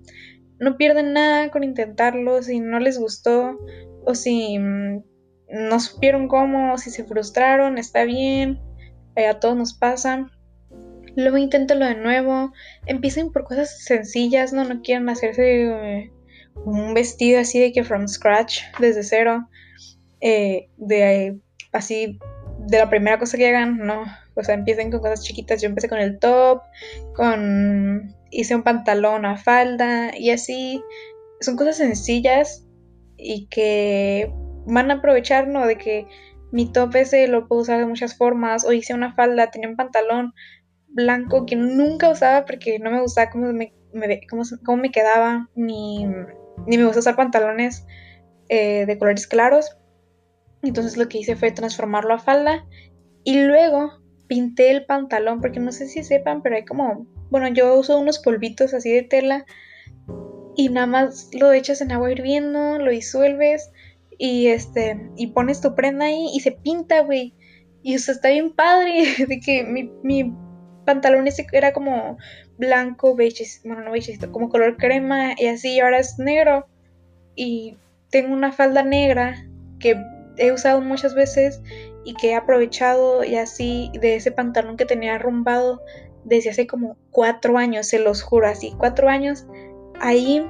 No 0.60 0.78
pierden 0.78 1.14
nada 1.14 1.50
con 1.52 1.64
intentarlo. 1.64 2.44
Si 2.44 2.60
no 2.60 2.80
les 2.80 3.00
gustó 3.00 3.58
o 4.06 4.14
si 4.14 4.60
mm, 4.60 5.04
no 5.50 5.80
supieron 5.80 6.28
cómo, 6.28 6.78
si 6.78 6.92
se 6.92 7.06
frustraron, 7.06 7.78
está 7.78 8.04
bien. 8.04 8.60
Eh, 9.16 9.28
a 9.28 9.40
todos 9.40 9.56
nos 9.56 9.74
pasa. 9.74 10.30
Luego 11.16 11.38
inténtalo 11.38 11.86
de 11.86 11.96
nuevo. 11.96 12.52
Empiecen 12.86 13.32
por 13.32 13.46
cosas 13.46 13.84
sencillas, 13.84 14.54
no, 14.54 14.64
no 14.64 14.82
quieran 14.82 15.10
hacerse 15.10 15.64
eh, 15.66 16.12
un 16.56 16.94
vestido 16.94 17.40
así 17.40 17.60
de 17.60 17.72
que 17.72 17.84
from 17.84 18.08
scratch, 18.08 18.62
desde 18.80 19.04
cero, 19.04 19.48
eh, 20.22 20.70
de 20.78 21.40
así, 21.72 22.20
de 22.60 22.78
la 22.78 22.90
primera 22.90 23.20
cosa 23.20 23.38
que 23.38 23.48
hagan, 23.48 23.78
no, 23.78 24.04
o 24.36 24.44
sea, 24.44 24.56
empiecen 24.56 24.92
con 24.92 25.02
cosas 25.02 25.24
chiquitas, 25.24 25.62
yo 25.62 25.70
empecé 25.70 25.90
con 25.90 26.00
el 26.00 26.20
top, 26.20 26.62
con, 27.16 28.16
hice 28.32 28.56
un 28.56 28.64
pantalón, 28.64 29.26
a 29.26 29.38
falda, 29.38 30.18
y 30.18 30.32
así, 30.32 30.82
son 31.42 31.56
cosas 31.56 31.78
sencillas 31.78 32.66
y 33.18 33.48
que 33.48 34.32
van 34.66 34.92
a 34.92 34.96
aprovechar, 34.96 35.48
¿no? 35.48 35.66
De 35.66 35.78
que 35.78 36.06
mi 36.52 36.72
top 36.72 36.96
ese 36.96 37.28
lo 37.28 37.48
puedo 37.48 37.62
usar 37.62 37.80
de 37.80 37.86
muchas 37.86 38.18
formas, 38.18 38.66
o 38.66 38.74
hice 38.74 38.94
una 38.94 39.14
falda, 39.14 39.52
tenía 39.52 39.70
un 39.70 39.76
pantalón 39.76 40.34
blanco 40.88 41.46
que 41.46 41.56
nunca 41.56 42.10
usaba 42.10 42.46
porque 42.46 42.80
no 42.80 42.92
me 42.92 43.02
gustaba 43.02 43.30
cómo 43.30 43.54
me, 43.54 43.74
cómo, 44.30 44.44
cómo 44.64 44.82
me 44.82 44.92
quedaba, 44.92 45.50
ni 45.56 46.06
ni 46.68 46.78
me 46.78 46.86
gusta 46.86 47.00
usar 47.00 47.16
pantalones 47.16 47.86
eh, 48.50 48.86
de 48.86 48.98
colores 48.98 49.28
claros. 49.28 49.78
Entonces 50.62 50.98
lo 50.98 51.08
que 51.08 51.20
hice 51.20 51.36
fue 51.36 51.52
transformarlo 51.52 52.14
a 52.14 52.20
falda 52.20 52.66
y 53.24 53.42
luego 53.42 53.92
pinté 54.28 54.72
el 54.72 54.86
pantalón 54.86 55.42
porque 55.42 55.60
no 55.60 55.72
sé 55.72 55.88
si 55.88 56.04
sepan, 56.04 56.42
pero 56.42 56.56
hay 56.56 56.66
como, 56.66 57.08
bueno, 57.30 57.48
yo 57.48 57.78
uso 57.78 57.98
unos 57.98 58.20
polvitos 58.20 58.74
así 58.74 58.92
de 58.92 59.04
tela 59.04 59.46
y 60.56 60.70
nada 60.70 60.88
más 60.88 61.30
lo 61.34 61.52
echas 61.54 61.82
en 61.82 61.92
agua 61.92 62.12
hirviendo, 62.12 62.78
lo 62.80 62.92
disuelves 62.92 63.72
y 64.18 64.48
este 64.48 65.10
y 65.16 65.28
pones 65.28 65.62
tu 65.62 65.74
prenda 65.76 66.06
ahí 66.06 66.30
y 66.34 66.42
se 66.42 66.52
pinta, 66.52 67.02
güey. 67.02 67.34
Y 67.82 67.94
eso 67.94 68.12
está 68.12 68.30
bien 68.30 68.54
padre 68.54 69.06
de 69.28 69.40
que 69.40 69.64
mi, 69.64 69.92
mi 70.04 70.34
pantalón 70.86 71.28
ese 71.28 71.48
era 71.54 71.72
como 71.72 72.18
blanco, 72.60 73.16
beige, 73.16 73.46
bueno, 73.64 73.82
no 73.84 73.92
beige, 73.92 74.20
como 74.32 74.50
color 74.50 74.78
crema 74.78 75.34
y 75.38 75.48
así, 75.48 75.80
ahora 75.80 76.00
es 76.00 76.20
negro. 76.20 76.68
Y 77.36 77.78
tengo 78.12 78.34
una 78.34 78.52
falda 78.52 78.84
negra 78.84 79.48
que 79.80 79.96
he 80.38 80.52
usado 80.52 80.82
muchas 80.82 81.16
veces 81.16 81.62
y 82.06 82.14
que 82.14 82.32
he 82.32 82.36
aprovechado 82.36 83.24
y 83.24 83.36
así 83.36 83.92
de 84.00 84.16
ese 84.16 84.32
pantalón 84.32 84.78
que 84.78 84.86
tenía 84.86 85.16
arrumbado 85.16 85.82
desde 86.26 86.52
hace 86.52 86.68
como 86.68 86.98
cuatro 87.12 87.58
años, 87.58 87.88
se 87.88 88.00
los 88.00 88.22
juro, 88.22 88.48
así, 88.48 88.74
cuatro 88.78 89.10
años 89.10 89.46
ahí 90.00 90.46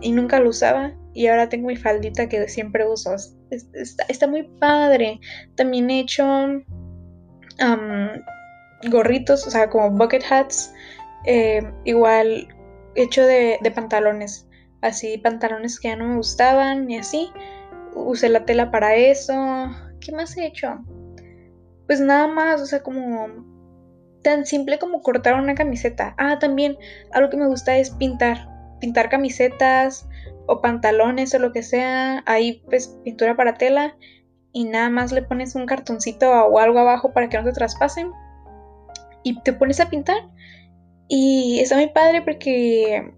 y 0.00 0.12
nunca 0.12 0.38
lo 0.40 0.50
usaba 0.50 0.92
y 1.16 1.28
ahora 1.28 1.48
tengo 1.48 1.68
mi 1.68 1.76
faldita 1.76 2.28
que 2.28 2.46
siempre 2.46 2.86
uso. 2.86 3.16
Está, 3.50 4.26
muy 4.26 4.42
padre. 4.42 5.18
También 5.54 5.88
he 5.88 6.00
hecho 6.00 6.26
gorritos, 8.90 9.46
o 9.46 9.50
sea, 9.50 9.70
como 9.70 9.90
bucket 9.92 10.22
hats 10.30 10.70
eh, 11.26 11.62
igual 11.84 12.48
hecho 12.94 13.26
de, 13.26 13.58
pantalones, 13.74 14.48
así 14.80 15.18
pantalones 15.18 15.78
que 15.78 15.88
ya 15.88 15.96
no 15.96 16.06
me 16.06 16.16
gustaban 16.16 16.90
y 16.90 16.98
así. 16.98 17.30
Usé 17.94 18.28
la 18.28 18.44
tela 18.44 18.70
para 18.70 18.94
eso. 18.94 19.34
¿Qué 20.00 20.12
más 20.12 20.36
he 20.36 20.46
hecho? 20.46 20.78
Pues 21.86 22.00
nada 22.00 22.26
más, 22.26 22.60
o 22.60 22.66
sea, 22.66 22.82
como 22.82 23.28
tan 24.22 24.44
simple 24.44 24.78
como 24.78 25.02
cortar 25.02 25.34
una 25.34 25.54
camiseta. 25.54 26.14
Ah, 26.18 26.38
también 26.38 26.76
algo 27.12 27.30
que 27.30 27.36
me 27.36 27.46
gusta 27.46 27.76
es 27.76 27.90
pintar. 27.90 28.48
Pintar 28.80 29.08
camisetas 29.08 30.08
o 30.46 30.60
pantalones 30.60 31.34
o 31.34 31.38
lo 31.38 31.52
que 31.52 31.62
sea. 31.62 32.22
Ahí 32.26 32.62
pues 32.66 32.98
pintura 33.04 33.36
para 33.36 33.54
tela 33.54 33.96
y 34.52 34.64
nada 34.64 34.90
más 34.90 35.12
le 35.12 35.22
pones 35.22 35.54
un 35.54 35.66
cartoncito 35.66 36.30
o 36.30 36.58
algo 36.58 36.78
abajo 36.78 37.12
para 37.12 37.28
que 37.28 37.38
no 37.38 37.44
te 37.44 37.52
traspasen. 37.52 38.10
Y 39.22 39.40
te 39.42 39.52
pones 39.52 39.80
a 39.80 39.90
pintar 39.90 40.18
Y 41.08 41.60
está 41.60 41.76
muy 41.76 41.88
padre 41.88 42.22
porque 42.22 43.12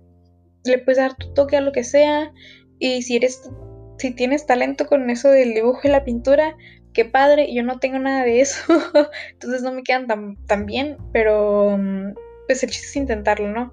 le 0.65 0.79
puedes 0.79 0.99
dar 0.99 1.17
tu 1.17 1.33
toque 1.35 1.57
a 1.57 1.61
lo 1.61 1.73
que 1.73 1.85
sea. 1.85 2.33
Y 2.79 3.03
si 3.03 3.17
eres, 3.17 3.51
si 3.99 4.11
tienes 4.13 4.47
talento 4.47 4.87
con 4.87 5.09
eso 5.11 5.31
del 5.31 5.55
dibujo 5.55 5.81
y 5.85 5.89
la 5.89 6.05
pintura, 6.05 6.57
qué 6.93 7.05
padre. 7.05 7.53
Yo 7.53 7.63
no 7.63 7.79
tengo 7.79 7.99
nada 7.99 8.25
de 8.25 8.41
eso. 8.41 8.61
Entonces 9.33 9.63
no 9.63 9.73
me 9.73 9.83
quedan 9.83 10.07
tan, 10.07 10.37
tan 10.47 10.67
bien. 10.67 10.97
Pero 11.13 11.77
mm, 11.79 12.15
pues 12.47 12.63
el 12.63 12.71
chiste 12.71 12.87
es 12.89 12.97
intentarlo, 12.97 13.49
¿no? 13.51 13.73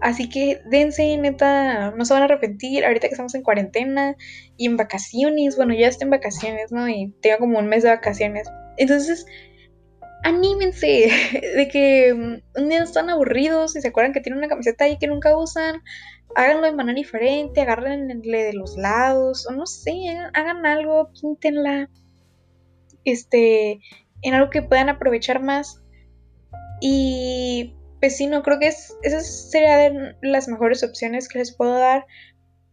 Así 0.00 0.28
que 0.28 0.60
dense, 0.66 1.16
neta, 1.16 1.90
no 1.90 2.04
se 2.04 2.14
van 2.14 2.22
a 2.22 2.26
arrepentir 2.26 2.84
ahorita 2.84 3.08
que 3.08 3.14
estamos 3.14 3.34
en 3.34 3.42
cuarentena 3.42 4.16
y 4.56 4.66
en 4.66 4.76
vacaciones. 4.76 5.56
Bueno, 5.56 5.74
ya 5.74 5.88
estoy 5.88 6.04
en 6.04 6.10
vacaciones, 6.10 6.70
¿no? 6.70 6.88
Y 6.88 7.12
tengo 7.20 7.38
como 7.38 7.58
un 7.58 7.66
mes 7.66 7.82
de 7.82 7.90
vacaciones. 7.90 8.48
Entonces, 8.76 9.26
anímense 10.22 11.10
de 11.56 11.68
que 11.68 12.14
mm, 12.14 12.60
un 12.60 12.68
día 12.68 12.82
están 12.82 13.10
aburridos 13.10 13.76
y 13.76 13.80
se 13.80 13.88
acuerdan 13.88 14.12
que 14.12 14.20
tienen 14.20 14.38
una 14.38 14.48
camiseta 14.48 14.84
ahí 14.84 14.98
que 14.98 15.06
nunca 15.06 15.36
usan. 15.36 15.82
Háganlo 16.34 16.66
de 16.66 16.74
manera 16.74 16.96
diferente, 16.96 17.60
agárrenle 17.60 18.44
de 18.44 18.52
los 18.52 18.76
lados, 18.76 19.46
o 19.48 19.52
no 19.52 19.66
sé, 19.66 19.94
hagan 20.34 20.66
algo, 20.66 21.10
píntenla. 21.20 21.88
Este, 23.04 23.80
en 24.22 24.34
algo 24.34 24.50
que 24.50 24.62
puedan 24.62 24.90
aprovechar 24.90 25.40
más. 25.40 25.82
Y 26.80 27.74
pues 28.00 28.16
sí, 28.16 28.26
no 28.26 28.42
creo 28.42 28.58
que 28.58 28.68
es, 28.68 28.96
esas 29.02 29.50
serían 29.50 30.16
las 30.22 30.48
mejores 30.48 30.84
opciones 30.84 31.28
que 31.28 31.38
les 31.38 31.56
puedo 31.56 31.78
dar 31.78 32.06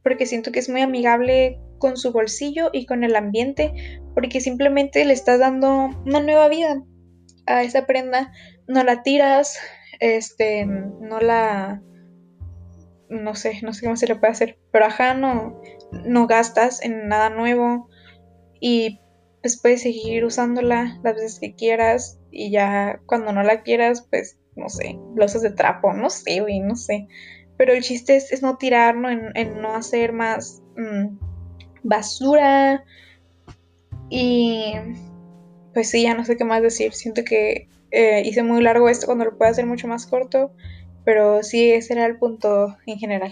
porque 0.04 0.28
siento 0.28 0.52
que 0.52 0.60
es 0.60 0.70
muy 0.70 0.82
amigable 0.82 1.60
con 1.80 1.98
su 1.98 2.12
bolsillo 2.12 2.70
y 2.72 2.86
con 2.86 3.04
el 3.04 3.16
ambiente 3.16 3.74
porque 4.14 4.40
simplemente 4.40 5.04
le 5.04 5.14
estás 5.14 5.40
dando 5.40 5.90
una 6.06 6.20
nueva 6.20 6.48
vida 6.48 6.84
a 7.48 7.64
esa 7.64 7.86
prenda, 7.86 8.32
no 8.68 8.84
la 8.84 9.04
tiras, 9.04 9.58
este, 10.00 10.66
no 10.66 11.20
la, 11.20 11.82
no 13.10 13.36
sé, 13.36 13.60
no 13.62 13.74
sé 13.74 13.86
cómo 13.86 13.98
se 13.98 14.08
le 14.08 14.16
puede 14.16 14.34
hacer, 14.34 14.60
pero 14.72 14.86
ajá, 14.86 15.14
no, 15.14 15.62
no 16.06 16.28
gastas 16.28 16.82
en 16.82 17.08
nada 17.08 17.30
nuevo 17.30 17.90
y 18.60 19.00
pues 19.42 19.62
puedes 19.62 19.84
seguir 19.84 20.26
usándola 20.26 21.00
las 21.04 21.16
veces 21.16 21.40
que 21.40 21.54
quieras 21.54 22.20
y 22.32 22.52
ya 22.52 23.00
cuando 23.06 23.32
no 23.32 23.44
la 23.44 23.62
quieras, 23.62 24.08
pues 24.10 24.38
no 24.56 24.70
sé, 24.70 24.98
blosas 25.14 25.42
de 25.42 25.52
trapo, 25.52 25.94
no 25.94 26.10
sé, 26.10 26.40
güey, 26.42 26.60
no 26.60 26.76
sé. 26.76 27.08
Pero 27.58 27.74
el 27.74 27.84
chiste 27.84 28.16
es, 28.16 28.42
no 28.42 28.58
tirar, 28.58 28.96
En, 29.36 29.62
no 29.62 29.76
hacer 29.76 30.14
más 30.14 30.62
mm, 30.76 31.18
basura. 31.84 32.84
Y 34.10 34.74
pues 35.76 35.92
sí, 35.92 36.02
ya 36.02 36.16
no 36.16 36.26
sé 36.26 36.38
qué 36.38 36.44
más 36.44 36.64
decir. 36.64 36.94
Siento 36.94 37.24
que 37.24 37.68
eh, 37.92 38.24
hice 38.26 38.42
muy 38.42 38.64
largo 38.64 38.90
esto 38.90 39.06
cuando 39.06 39.26
lo 39.26 39.38
puedo 39.38 39.52
hacer 39.52 39.68
mucho 39.68 39.88
más 39.88 40.08
corto. 40.08 40.52
Pero 41.04 41.44
sí, 41.44 41.72
ese 41.72 41.94
era 41.94 42.08
el 42.08 42.18
punto 42.18 42.76
en 42.88 42.98
general. 42.98 43.32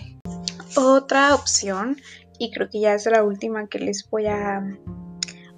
Otra 0.78 1.34
opción, 1.34 1.98
y 2.38 2.52
creo 2.52 2.70
que 2.70 2.82
ya 2.82 2.94
es 2.94 3.08
la 3.08 3.24
última 3.24 3.68
que 3.68 3.80
les 3.80 4.08
voy 4.08 4.28
a 4.28 4.62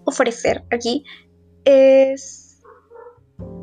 ofrecer 0.05 0.63
aquí, 0.71 1.03
es... 1.65 2.61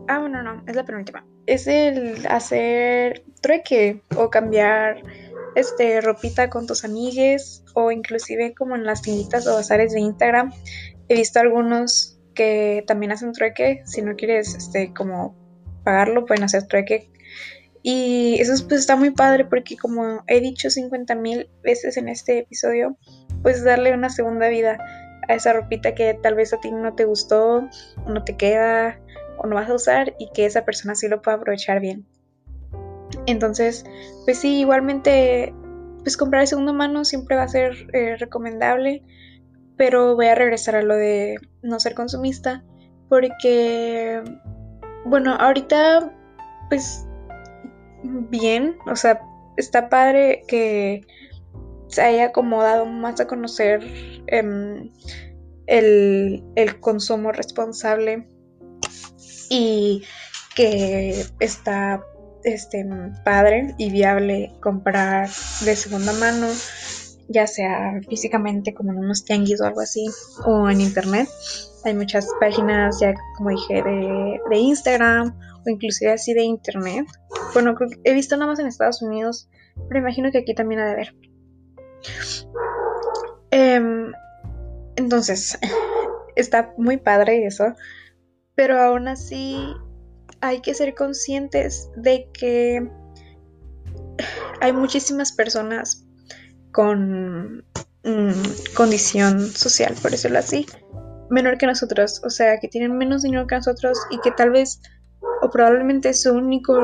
Ah, 0.08 0.18
bueno, 0.18 0.42
no, 0.42 0.62
es 0.66 0.76
la 0.76 0.84
penúltima 0.84 1.24
es 1.46 1.66
el 1.66 2.26
hacer 2.26 3.24
trueque 3.40 4.02
o 4.16 4.30
cambiar 4.30 5.02
este 5.54 6.00
ropita 6.00 6.48
con 6.48 6.66
tus 6.66 6.84
amigues 6.84 7.64
o 7.74 7.90
inclusive 7.90 8.54
como 8.54 8.74
en 8.74 8.84
las 8.84 9.02
tienditas 9.02 9.46
o 9.46 9.54
bazares 9.54 9.92
de 9.92 10.00
Instagram. 10.00 10.52
He 11.08 11.14
visto 11.14 11.40
algunos 11.40 12.11
que 12.34 12.84
también 12.86 13.12
hacen 13.12 13.32
trueque, 13.32 13.82
si 13.84 14.02
no 14.02 14.16
quieres 14.16 14.54
este 14.54 14.92
como 14.94 15.36
pagarlo 15.84 16.26
pueden 16.26 16.44
hacer 16.44 16.64
trueque. 16.64 17.10
Y 17.82 18.36
eso 18.40 18.52
pues 18.68 18.80
está 18.80 18.94
muy 18.96 19.10
padre 19.10 19.44
porque 19.44 19.76
como 19.76 20.22
he 20.28 20.40
dicho 20.40 20.70
50 20.70 21.14
mil 21.16 21.50
veces 21.62 21.96
en 21.96 22.08
este 22.08 22.38
episodio, 22.38 22.96
pues 23.42 23.64
darle 23.64 23.92
una 23.92 24.08
segunda 24.08 24.48
vida 24.48 24.78
a 25.28 25.34
esa 25.34 25.52
ropita 25.52 25.94
que 25.94 26.14
tal 26.14 26.34
vez 26.34 26.52
a 26.52 26.60
ti 26.60 26.70
no 26.70 26.94
te 26.94 27.04
gustó, 27.04 27.68
o 28.04 28.10
no 28.10 28.22
te 28.24 28.36
queda, 28.36 29.00
o 29.38 29.46
no 29.46 29.56
vas 29.56 29.68
a 29.68 29.74
usar 29.74 30.14
y 30.18 30.30
que 30.32 30.46
esa 30.46 30.64
persona 30.64 30.94
sí 30.94 31.08
lo 31.08 31.22
pueda 31.22 31.38
aprovechar 31.38 31.80
bien. 31.80 32.06
Entonces, 33.26 33.84
pues 34.24 34.38
sí, 34.38 34.60
igualmente, 34.60 35.52
pues 36.02 36.16
comprar 36.16 36.42
de 36.42 36.46
segunda 36.46 36.72
mano 36.72 37.04
siempre 37.04 37.36
va 37.36 37.44
a 37.44 37.48
ser 37.48 37.72
eh, 37.92 38.16
recomendable, 38.16 39.02
pero 39.76 40.14
voy 40.14 40.26
a 40.26 40.34
regresar 40.34 40.76
a 40.76 40.82
lo 40.82 40.94
de 40.94 41.36
no 41.62 41.80
ser 41.80 41.94
consumista, 41.94 42.64
porque, 43.08 44.22
bueno, 45.04 45.34
ahorita, 45.34 46.12
pues, 46.68 47.06
bien, 48.02 48.76
o 48.90 48.96
sea, 48.96 49.20
está 49.56 49.88
padre 49.88 50.42
que 50.48 51.02
se 51.88 52.02
haya 52.02 52.26
acomodado 52.26 52.86
más 52.86 53.20
a 53.20 53.26
conocer 53.26 53.82
em, 54.28 54.90
el, 55.66 56.42
el 56.56 56.80
consumo 56.80 57.32
responsable 57.32 58.26
y 59.50 60.02
que 60.54 61.24
está 61.40 62.02
este, 62.44 62.86
padre 63.24 63.74
y 63.78 63.90
viable 63.90 64.52
comprar 64.60 65.28
de 65.64 65.76
segunda 65.76 66.12
mano, 66.14 66.48
ya 67.32 67.46
sea 67.46 68.00
físicamente 68.08 68.74
como 68.74 68.92
en 68.92 68.98
unos 68.98 69.24
tianguis 69.24 69.60
o 69.60 69.64
algo 69.66 69.80
así, 69.80 70.06
o 70.46 70.68
en 70.70 70.80
internet. 70.80 71.28
Hay 71.84 71.94
muchas 71.94 72.28
páginas, 72.40 73.00
ya 73.00 73.14
como 73.36 73.50
dije, 73.50 73.82
de, 73.82 74.40
de 74.48 74.56
Instagram 74.56 75.36
o 75.66 75.68
inclusive 75.68 76.12
así 76.12 76.32
de 76.34 76.42
internet. 76.42 77.06
Bueno, 77.54 77.74
he 78.04 78.14
visto 78.14 78.36
nada 78.36 78.50
más 78.50 78.58
en 78.60 78.66
Estados 78.66 79.02
Unidos, 79.02 79.48
pero 79.88 80.00
imagino 80.00 80.30
que 80.30 80.38
aquí 80.38 80.54
también 80.54 80.80
ha 80.80 80.86
de 80.86 80.92
haber. 80.92 81.16
Em, 83.50 84.12
entonces, 84.96 85.58
está 86.36 86.72
muy 86.76 86.96
padre 86.96 87.46
eso 87.46 87.74
pero 88.54 88.80
aún 88.80 89.08
así 89.08 89.74
hay 90.40 90.60
que 90.60 90.74
ser 90.74 90.94
conscientes 90.94 91.90
de 91.96 92.28
que 92.32 92.88
hay 94.60 94.72
muchísimas 94.72 95.32
personas 95.32 96.06
con 96.72 97.64
mm, 98.04 98.74
condición 98.74 99.40
social, 99.40 99.94
por 100.00 100.10
decirlo 100.10 100.38
así, 100.38 100.66
menor 101.30 101.58
que 101.58 101.66
nosotros, 101.66 102.20
o 102.24 102.30
sea, 102.30 102.58
que 102.58 102.68
tienen 102.68 102.96
menos 102.96 103.22
dinero 103.22 103.46
que 103.46 103.56
nosotros 103.56 103.98
y 104.10 104.20
que 104.20 104.30
tal 104.32 104.50
vez 104.50 104.80
o 105.42 105.50
probablemente 105.50 106.12
su 106.14 106.32
único 106.32 106.74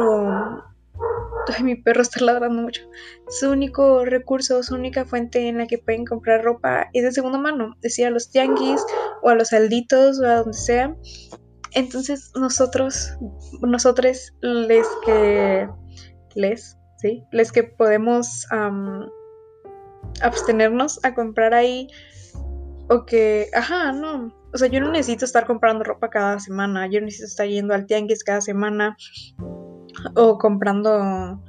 Ay, 1.57 1.62
mi 1.62 1.77
perro 1.77 2.03
está 2.03 2.24
ladrando 2.24 2.62
mucho. 2.62 2.83
Su 3.29 3.51
único 3.51 4.05
recurso, 4.05 4.62
su 4.62 4.74
única 4.74 5.05
fuente 5.05 5.48
en 5.48 5.59
la 5.59 5.66
que 5.66 5.79
pueden 5.79 6.05
comprar 6.05 6.42
ropa 6.42 6.88
es 6.92 7.05
de 7.05 7.12
segunda 7.12 7.38
mano, 7.38 7.74
decía 7.81 8.09
a 8.09 8.11
los 8.11 8.31
tianguis 8.31 8.85
o 9.22 9.31
a 9.31 9.35
los 9.35 9.48
salditos 9.48 10.20
o 10.20 10.27
a 10.27 10.35
donde 10.37 10.59
sea. 10.59 10.94
Entonces 11.72 12.33
nosotros, 12.35 13.16
nosotros 13.61 14.33
les 14.42 14.87
que, 15.05 15.68
les, 16.35 16.77
sí, 16.98 17.24
les 17.33 17.53
que 17.53 17.64
podemos 17.64 18.46
abstenernos 20.22 21.00
a 21.04 21.14
comprar 21.14 21.54
ahí 21.54 21.88
o 22.88 23.04
que, 23.04 23.48
ajá, 23.54 23.92
no, 23.92 24.34
o 24.52 24.58
sea, 24.58 24.68
yo 24.68 24.80
no 24.80 24.90
necesito 24.90 25.24
estar 25.24 25.46
comprando 25.46 25.84
ropa 25.84 26.08
cada 26.08 26.40
semana, 26.40 26.86
yo 26.86 27.00
necesito 27.00 27.26
estar 27.26 27.46
yendo 27.46 27.74
al 27.74 27.86
tianguis 27.86 28.24
cada 28.24 28.40
semana 28.40 28.96
o 30.14 30.38
comprando 30.38 31.42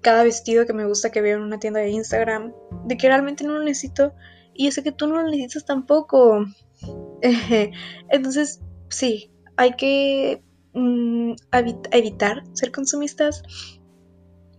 cada 0.00 0.24
vestido 0.24 0.66
que 0.66 0.72
me 0.72 0.86
gusta 0.86 1.10
que 1.10 1.20
veo 1.20 1.36
en 1.36 1.44
una 1.44 1.58
tienda 1.58 1.80
de 1.80 1.90
Instagram, 1.90 2.52
de 2.86 2.96
que 2.96 3.08
realmente 3.08 3.44
no 3.44 3.52
lo 3.52 3.62
necesito 3.62 4.14
y 4.54 4.64
yo 4.64 4.72
sé 4.72 4.82
que 4.82 4.92
tú 4.92 5.06
no 5.06 5.22
lo 5.22 5.30
necesitas 5.30 5.64
tampoco. 5.64 6.44
Entonces, 8.08 8.60
sí, 8.88 9.32
hay 9.56 9.72
que 9.74 10.42
mm, 10.74 11.32
evitar 11.92 12.42
ser 12.54 12.72
consumistas, 12.72 13.42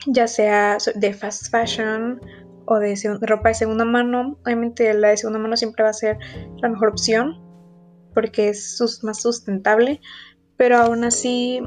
ya 0.07 0.27
sea 0.27 0.77
de 0.95 1.13
fast 1.13 1.51
fashion 1.51 2.21
o 2.71 2.79
de 2.79 2.95
ropa 3.21 3.49
de 3.49 3.55
segunda 3.55 3.85
mano. 3.85 4.37
Obviamente 4.45 4.93
la 4.93 5.09
de 5.09 5.17
segunda 5.17 5.39
mano 5.39 5.57
siempre 5.57 5.83
va 5.83 5.89
a 5.89 5.93
ser 5.93 6.17
la 6.61 6.69
mejor 6.69 6.89
opción 6.89 7.41
porque 8.13 8.49
es 8.49 8.99
más 9.03 9.21
sustentable, 9.21 10.01
pero 10.57 10.77
aún 10.77 11.03
así 11.03 11.61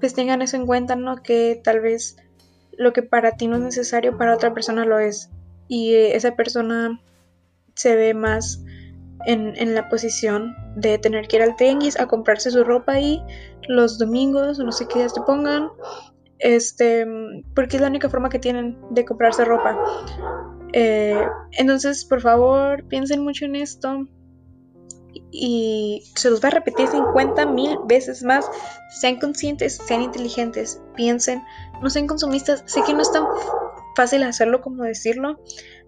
pues 0.00 0.14
tengan 0.14 0.42
eso 0.42 0.56
en 0.56 0.66
cuenta, 0.66 0.96
¿no? 0.96 1.16
Que 1.16 1.60
tal 1.62 1.80
vez 1.80 2.16
lo 2.72 2.92
que 2.92 3.02
para 3.02 3.36
ti 3.36 3.46
no 3.46 3.56
es 3.56 3.62
necesario, 3.62 4.16
para 4.16 4.34
otra 4.34 4.54
persona 4.54 4.84
lo 4.84 4.98
es. 4.98 5.30
Y 5.68 5.94
esa 5.94 6.34
persona 6.34 7.00
se 7.74 7.94
ve 7.94 8.14
más 8.14 8.64
en, 9.26 9.74
la 9.74 9.88
posición 9.88 10.54
de 10.76 10.98
tener 10.98 11.28
que 11.28 11.36
ir 11.36 11.42
al 11.42 11.56
tenis 11.56 12.00
a 12.00 12.06
comprarse 12.06 12.50
su 12.50 12.64
ropa 12.64 12.92
ahí 12.92 13.22
los 13.68 13.98
domingos 13.98 14.58
no 14.58 14.72
sé 14.72 14.88
qué 14.88 15.00
días 15.00 15.14
te 15.14 15.20
pongan. 15.20 15.68
Este, 16.40 17.06
porque 17.54 17.76
es 17.76 17.82
la 17.82 17.88
única 17.88 18.08
forma 18.08 18.30
que 18.30 18.38
tienen 18.38 18.78
de 18.90 19.04
comprarse 19.04 19.44
ropa. 19.44 19.78
Eh, 20.72 21.20
entonces, 21.52 22.04
por 22.04 22.20
favor, 22.20 22.84
piensen 22.88 23.22
mucho 23.22 23.44
en 23.44 23.56
esto. 23.56 24.06
y 25.32 26.04
se 26.14 26.30
los 26.30 26.42
va 26.42 26.48
a 26.48 26.52
repetir 26.52 26.86
50 26.88 27.46
mil 27.46 27.78
veces 27.86 28.22
más. 28.22 28.48
Sean 29.00 29.18
conscientes, 29.18 29.76
sean 29.86 30.02
inteligentes, 30.02 30.80
piensen, 30.96 31.42
no 31.82 31.90
sean 31.90 32.06
consumistas. 32.06 32.62
Sé 32.66 32.80
que 32.86 32.94
no 32.94 33.02
es 33.02 33.12
tan 33.12 33.24
fácil 33.96 34.22
hacerlo 34.22 34.60
como 34.60 34.84
decirlo, 34.84 35.40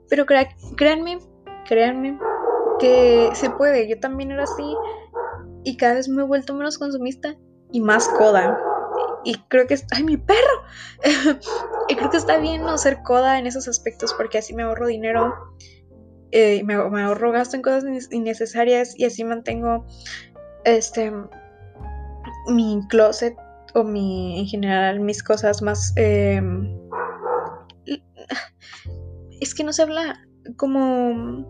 pero 0.09 0.27
créanme, 0.27 1.19
créanme 1.67 2.19
que 2.79 3.31
se 3.35 3.51
puede. 3.51 3.89
Yo 3.89 3.99
también 4.01 4.33
era 4.33 4.45
así 4.45 4.77
y 5.65 5.77
cada 5.77 5.95
vez 5.95 6.09
me 6.09 6.23
he 6.23 6.27
vuelto 6.27 6.55
menos 6.55 6.79
consumista 6.79 7.37
y 7.71 7.81
más 7.81 8.09
coda. 8.09 8.59
Y 9.25 9.37
creo 9.49 9.67
que... 9.67 9.77
¡Ay, 9.91 10.05
mi 10.05 10.17
perro! 10.17 10.39
y 11.89 11.97
creo 11.97 12.11
que 12.11 12.17
está 12.17 12.39
bien 12.39 12.63
no 12.63 12.79
ser 12.79 13.03
coda 13.03 13.39
en 13.39 13.47
esos 13.47 13.69
aspectos 13.69 14.15
porque 14.15 14.39
así 14.39 14.55
me 14.55 14.63
ahorro 14.63 14.87
dinero 14.87 15.35
eh, 16.35 16.65
me, 16.65 16.75
ahorro 16.75 17.31
gasto 17.31 17.57
en 17.57 17.63
cosas 17.63 17.85
innecesarias 18.11 18.99
y 18.99 19.05
así 19.05 19.23
mantengo 19.23 19.85
este 20.65 21.13
mi 22.49 22.81
closet 22.89 23.37
o 23.75 23.85
mi 23.85 24.41
en 24.41 24.47
general 24.47 25.01
mis 25.01 25.23
cosas 25.23 25.61
más 25.61 25.93
em, 25.97 26.75
es 29.41 29.55
que 29.55 29.63
no 29.63 29.75
se 29.75 29.83
habla 29.83 30.27
como 30.57 31.45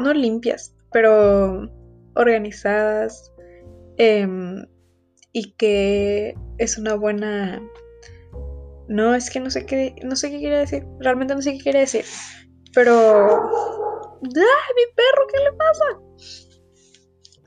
no 0.00 0.12
limpias 0.12 0.74
pero 0.90 1.70
organizadas 2.16 3.32
em, 3.98 4.66
y 5.32 5.52
que 5.52 6.34
es 6.58 6.78
una 6.78 6.94
buena 6.94 7.62
no 8.88 9.14
es 9.14 9.30
que 9.30 9.40
no 9.40 9.50
sé 9.50 9.64
qué 9.66 9.94
no 10.02 10.16
sé 10.16 10.30
qué 10.30 10.38
quiere 10.38 10.58
decir 10.58 10.84
realmente 11.00 11.34
no 11.34 11.42
sé 11.42 11.52
qué 11.52 11.62
quiere 11.62 11.80
decir 11.80 12.04
pero 12.74 13.50
¡Ah, 14.24 14.72
mi 14.76 14.94
perro! 14.94 15.26
¿Qué 15.32 15.38
le 15.38 15.52
pasa? 15.52 15.84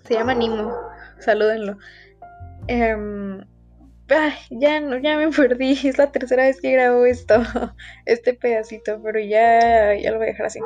Se 0.04 0.14
llama 0.14 0.34
Nimo. 0.34 0.74
Salúdenlo. 1.20 1.78
Em, 2.68 3.40
ay, 4.10 4.34
ya, 4.50 4.82
no, 4.82 4.98
ya 4.98 5.18
me 5.18 5.30
perdí. 5.30 5.80
Es 5.88 5.98
la 5.98 6.12
tercera 6.12 6.44
vez 6.44 6.60
que 6.60 6.74
grabo 6.74 7.06
esto. 7.06 7.36
Este 8.06 8.34
pedacito. 8.34 9.02
Pero 9.02 9.20
ya, 9.20 9.96
ya 9.96 10.12
lo 10.12 10.18
voy 10.18 10.28
a 10.28 10.32
dejar 10.32 10.48
así. 10.48 10.60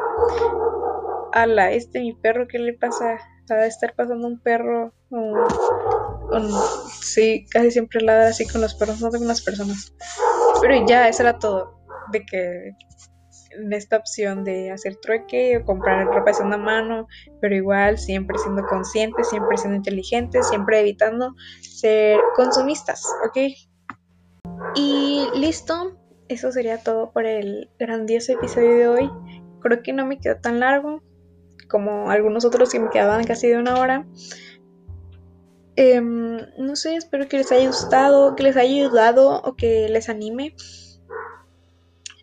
Ala, 1.31 1.71
este 1.71 1.99
mi 1.99 2.13
perro, 2.13 2.47
¿qué 2.47 2.57
le 2.57 2.73
pasa? 2.73 3.19
A 3.51 3.65
estar 3.67 3.93
pasando 3.95 4.27
un 4.27 4.39
perro. 4.39 4.93
Sí, 7.01 7.45
casi 7.49 7.71
siempre 7.71 8.01
ladra 8.01 8.29
así 8.29 8.47
con 8.47 8.61
los 8.61 8.75
perros, 8.75 9.01
no 9.01 9.09
con 9.09 9.27
las 9.27 9.41
personas. 9.41 9.93
Pero 10.61 10.85
ya, 10.87 11.07
eso 11.07 11.23
era 11.23 11.39
todo. 11.39 11.79
De 12.11 12.25
que 12.25 12.71
en 13.51 13.73
esta 13.73 13.97
opción 13.97 14.43
de 14.43 14.71
hacer 14.71 14.95
trueque 14.97 15.57
o 15.57 15.65
comprar 15.65 16.05
ropa 16.05 16.31
de 16.31 16.33
segunda 16.35 16.57
mano, 16.57 17.07
pero 17.41 17.55
igual 17.55 17.97
siempre 17.97 18.37
siendo 18.37 18.63
conscientes, 18.67 19.29
siempre 19.29 19.57
siendo 19.57 19.77
inteligentes, 19.77 20.47
siempre 20.47 20.79
evitando 20.79 21.33
ser 21.61 22.19
consumistas, 22.35 23.03
¿ok? 23.27 23.37
Y 24.75 25.27
listo, 25.35 25.97
eso 26.27 26.51
sería 26.51 26.77
todo 26.83 27.11
por 27.11 27.25
el 27.25 27.69
grandioso 27.79 28.33
episodio 28.33 28.77
de 28.77 28.87
hoy. 28.87 29.11
Creo 29.61 29.81
que 29.81 29.93
no 29.93 30.05
me 30.05 30.19
quedó 30.19 30.37
tan 30.37 30.59
largo 30.59 31.01
como 31.69 32.09
algunos 32.09 32.45
otros 32.45 32.71
que 32.71 32.79
me 32.79 32.89
quedaban 32.89 33.23
casi 33.25 33.47
de 33.47 33.57
una 33.57 33.79
hora. 33.79 34.05
Em, 35.81 36.41
no 36.57 36.75
sé, 36.75 36.97
espero 36.97 37.29
que 37.29 37.37
les 37.37 37.53
haya 37.53 37.65
gustado, 37.67 38.35
que 38.35 38.43
les 38.43 38.57
haya 38.57 38.69
ayudado 38.69 39.41
o 39.41 39.55
que 39.55 39.87
les 39.87 40.09
anime 40.09 40.53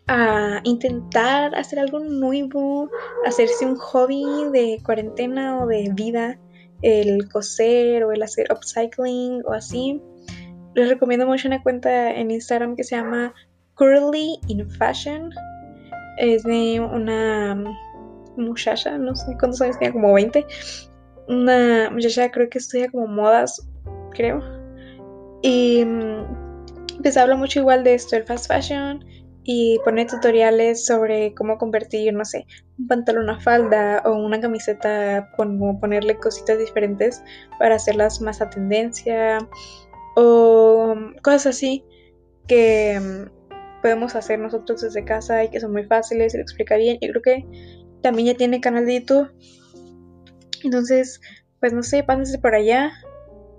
a 0.07 0.61
intentar 0.63 1.55
hacer 1.55 1.79
algo 1.79 1.97
nuevo, 1.99 2.87
hacerse 3.25 3.65
un 3.65 3.75
hobby 3.75 4.23
de 4.53 4.79
cuarentena 4.85 5.57
o 5.57 5.65
de 5.65 5.89
vida, 5.95 6.39
el 6.83 7.27
coser 7.29 8.03
o 8.03 8.11
el 8.11 8.21
hacer 8.21 8.45
upcycling 8.51 9.41
o 9.47 9.53
así. 9.53 10.03
Les 10.75 10.89
recomiendo 10.89 11.25
mucho 11.25 11.47
una 11.47 11.63
cuenta 11.63 12.11
en 12.11 12.29
Instagram 12.29 12.75
que 12.75 12.83
se 12.83 12.95
llama 12.95 13.33
Curly 13.73 14.39
in 14.49 14.69
Fashion. 14.69 15.31
Es 16.19 16.43
de 16.43 16.79
una 16.79 17.55
muchacha, 18.37 18.99
no 18.99 19.15
sé 19.15 19.35
cuántos 19.39 19.61
años 19.61 19.79
tiene, 19.79 19.93
como 19.93 20.13
20. 20.13 20.45
Una 21.27 21.89
muchacha 21.91 22.31
creo 22.31 22.49
que 22.49 22.57
estudia 22.57 22.89
como 22.89 23.07
modas, 23.07 23.67
creo. 24.11 24.41
Y 25.41 25.83
mm, 25.85 27.01
pues 27.01 27.17
habla 27.17 27.35
mucho 27.35 27.59
igual 27.59 27.83
de 27.83 27.93
esto, 27.93 28.15
el 28.15 28.23
fast 28.23 28.47
fashion 28.47 29.05
y 29.43 29.79
pone 29.85 30.05
tutoriales 30.05 30.85
sobre 30.85 31.33
cómo 31.33 31.57
convertir, 31.57 32.13
no 32.13 32.25
sé, 32.25 32.45
un 32.77 32.87
pantalón 32.87 33.29
a 33.29 33.39
falda 33.39 34.01
o 34.05 34.11
una 34.13 34.41
camiseta, 34.41 35.31
como 35.37 35.79
ponerle 35.79 36.17
cositas 36.17 36.59
diferentes 36.59 37.23
para 37.57 37.75
hacerlas 37.75 38.19
más 38.19 38.41
a 38.41 38.49
tendencia 38.49 39.37
o 40.17 40.95
cosas 41.23 41.47
así 41.47 41.85
que 42.47 42.99
mm, 42.99 43.81
podemos 43.81 44.15
hacer 44.15 44.39
nosotros 44.39 44.81
desde 44.81 45.05
casa 45.05 45.43
y 45.43 45.49
que 45.49 45.59
son 45.59 45.71
muy 45.71 45.85
fáciles 45.85 46.33
y 46.33 46.37
lo 46.37 46.43
explica 46.43 46.75
bien. 46.77 46.97
Y 46.99 47.09
creo 47.09 47.21
que 47.21 47.45
también 48.01 48.27
ya 48.27 48.33
tiene 48.35 48.59
canal 48.59 48.85
de 48.85 48.99
YouTube. 48.99 49.29
Entonces, 50.63 51.21
pues 51.59 51.73
no 51.73 51.83
sé, 51.83 52.03
pásense 52.03 52.37
por 52.39 52.55
allá. 52.55 52.91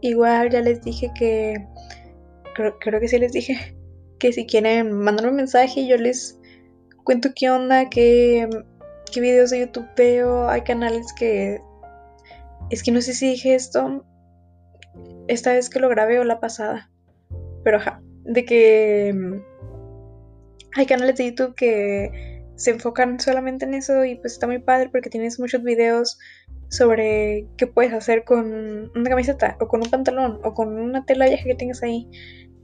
Igual 0.01 0.51
ya 0.51 0.61
les 0.61 0.83
dije 0.83 1.11
que 1.19 1.67
creo, 2.55 3.01
que 3.01 3.09
sí 3.09 3.19
les 3.19 3.33
dije 3.33 3.77
que 4.19 4.33
si 4.33 4.47
quieren 4.47 4.93
mandarme 4.93 5.31
un 5.31 5.37
mensaje, 5.37 5.87
yo 5.87 5.97
les 5.97 6.39
cuento 7.05 7.31
qué 7.35 7.51
onda, 7.51 7.89
qué, 7.89 8.49
qué 9.13 9.21
videos 9.21 9.51
de 9.51 9.61
YouTube 9.61 9.89
veo. 9.97 10.49
Hay 10.49 10.63
canales 10.63 11.13
que. 11.13 11.61
Es 12.71 12.83
que 12.83 12.93
no 12.93 13.01
sé 13.01 13.15
si 13.15 13.31
dije 13.31 13.55
esto 13.55 14.05
esta 15.29 15.53
vez 15.53 15.71
que 15.71 15.79
lo 15.79 15.89
grabé 15.89 16.19
o 16.19 16.25
la 16.25 16.41
pasada. 16.41 16.91
Pero 17.65 17.77
ajá. 17.79 18.03
De 18.25 18.45
que 18.45 19.13
mm, 19.15 19.41
hay 20.77 20.87
canales 20.87 21.17
de 21.17 21.31
YouTube 21.31 21.55
que 21.55 22.38
se 22.59 22.73
enfocan 22.73 23.21
solamente 23.21 23.65
en 23.65 23.75
eso 23.75 24.05
y 24.05 24.17
pues 24.17 24.33
está 24.33 24.49
muy 24.49 24.59
padre 24.59 24.91
porque 24.91 25.11
tienes 25.11 25.39
muchos 25.39 25.63
videos 25.63 26.19
sobre 26.71 27.47
qué 27.57 27.69
puedes 27.69 27.93
hacer 27.93 28.25
con 28.25 28.91
una 28.97 29.11
camiseta 29.11 29.57
o 29.61 29.69
con 29.69 29.81
un 29.81 29.91
pantalón 29.91 30.41
o 30.43 30.55
con 30.55 30.77
una 30.77 31.05
tela 31.05 31.27
vieja 31.27 31.45
que 31.45 31.55
tengas 31.55 31.85
ahí. 31.85 32.11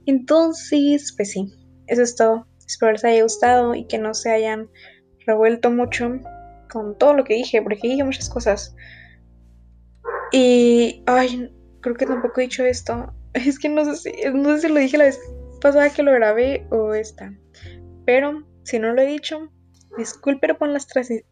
Entonces, 0.05 1.13
pues 1.15 1.31
sí, 1.31 1.47
eso 1.87 2.01
es 2.01 2.15
todo. 2.17 2.45
Espero 2.67 2.91
les 2.91 3.05
haya 3.05 3.23
gustado 3.23 3.73
y 3.73 3.87
que 3.87 3.97
no 3.97 4.13
se 4.13 4.31
hayan 4.31 4.69
revuelto 5.25 5.71
mucho 5.71 6.19
con 6.69 6.97
todo 6.97 7.13
lo 7.13 7.23
que 7.23 7.35
dije, 7.35 7.61
porque 7.61 7.87
dije 7.87 8.03
muchas 8.03 8.29
cosas. 8.29 8.75
Y, 10.33 11.03
ay, 11.05 11.49
creo 11.79 11.95
que 11.95 12.05
tampoco 12.05 12.41
he 12.41 12.43
dicho 12.43 12.65
esto. 12.65 13.13
Es 13.33 13.59
que 13.59 13.69
no 13.69 13.85
sé 13.85 13.95
si, 13.95 14.29
no 14.33 14.55
sé 14.55 14.67
si 14.67 14.73
lo 14.73 14.79
dije 14.79 14.97
la 14.97 15.05
vez 15.05 15.19
pasada 15.61 15.89
que 15.89 16.03
lo 16.03 16.11
grabé 16.11 16.67
o 16.69 16.93
esta. 16.93 17.33
Pero, 18.05 18.45
si 18.63 18.77
no 18.77 18.93
lo 18.93 19.01
he 19.01 19.07
dicho, 19.07 19.51
disculpen 19.97 20.57
por 20.57 20.69
las 20.69 20.87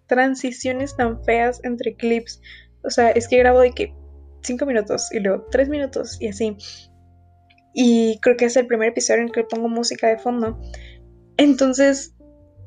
transiciones 0.07 0.95
tan 0.95 1.23
feas 1.23 1.59
entre 1.63 1.95
clips. 1.95 2.41
O 2.83 2.89
sea, 2.89 3.11
es 3.11 3.27
que 3.27 3.37
grabo 3.37 3.59
de 3.59 3.71
que 3.71 3.93
5 4.43 4.65
minutos 4.65 5.11
y 5.11 5.19
luego 5.19 5.45
3 5.51 5.69
minutos 5.69 6.17
y 6.19 6.27
así. 6.27 6.57
Y 7.73 8.19
creo 8.21 8.37
que 8.37 8.45
es 8.45 8.55
el 8.57 8.67
primer 8.67 8.89
episodio 8.89 9.21
en 9.21 9.29
que 9.29 9.43
pongo 9.43 9.67
música 9.67 10.07
de 10.07 10.19
fondo. 10.19 10.59
Entonces, 11.37 12.15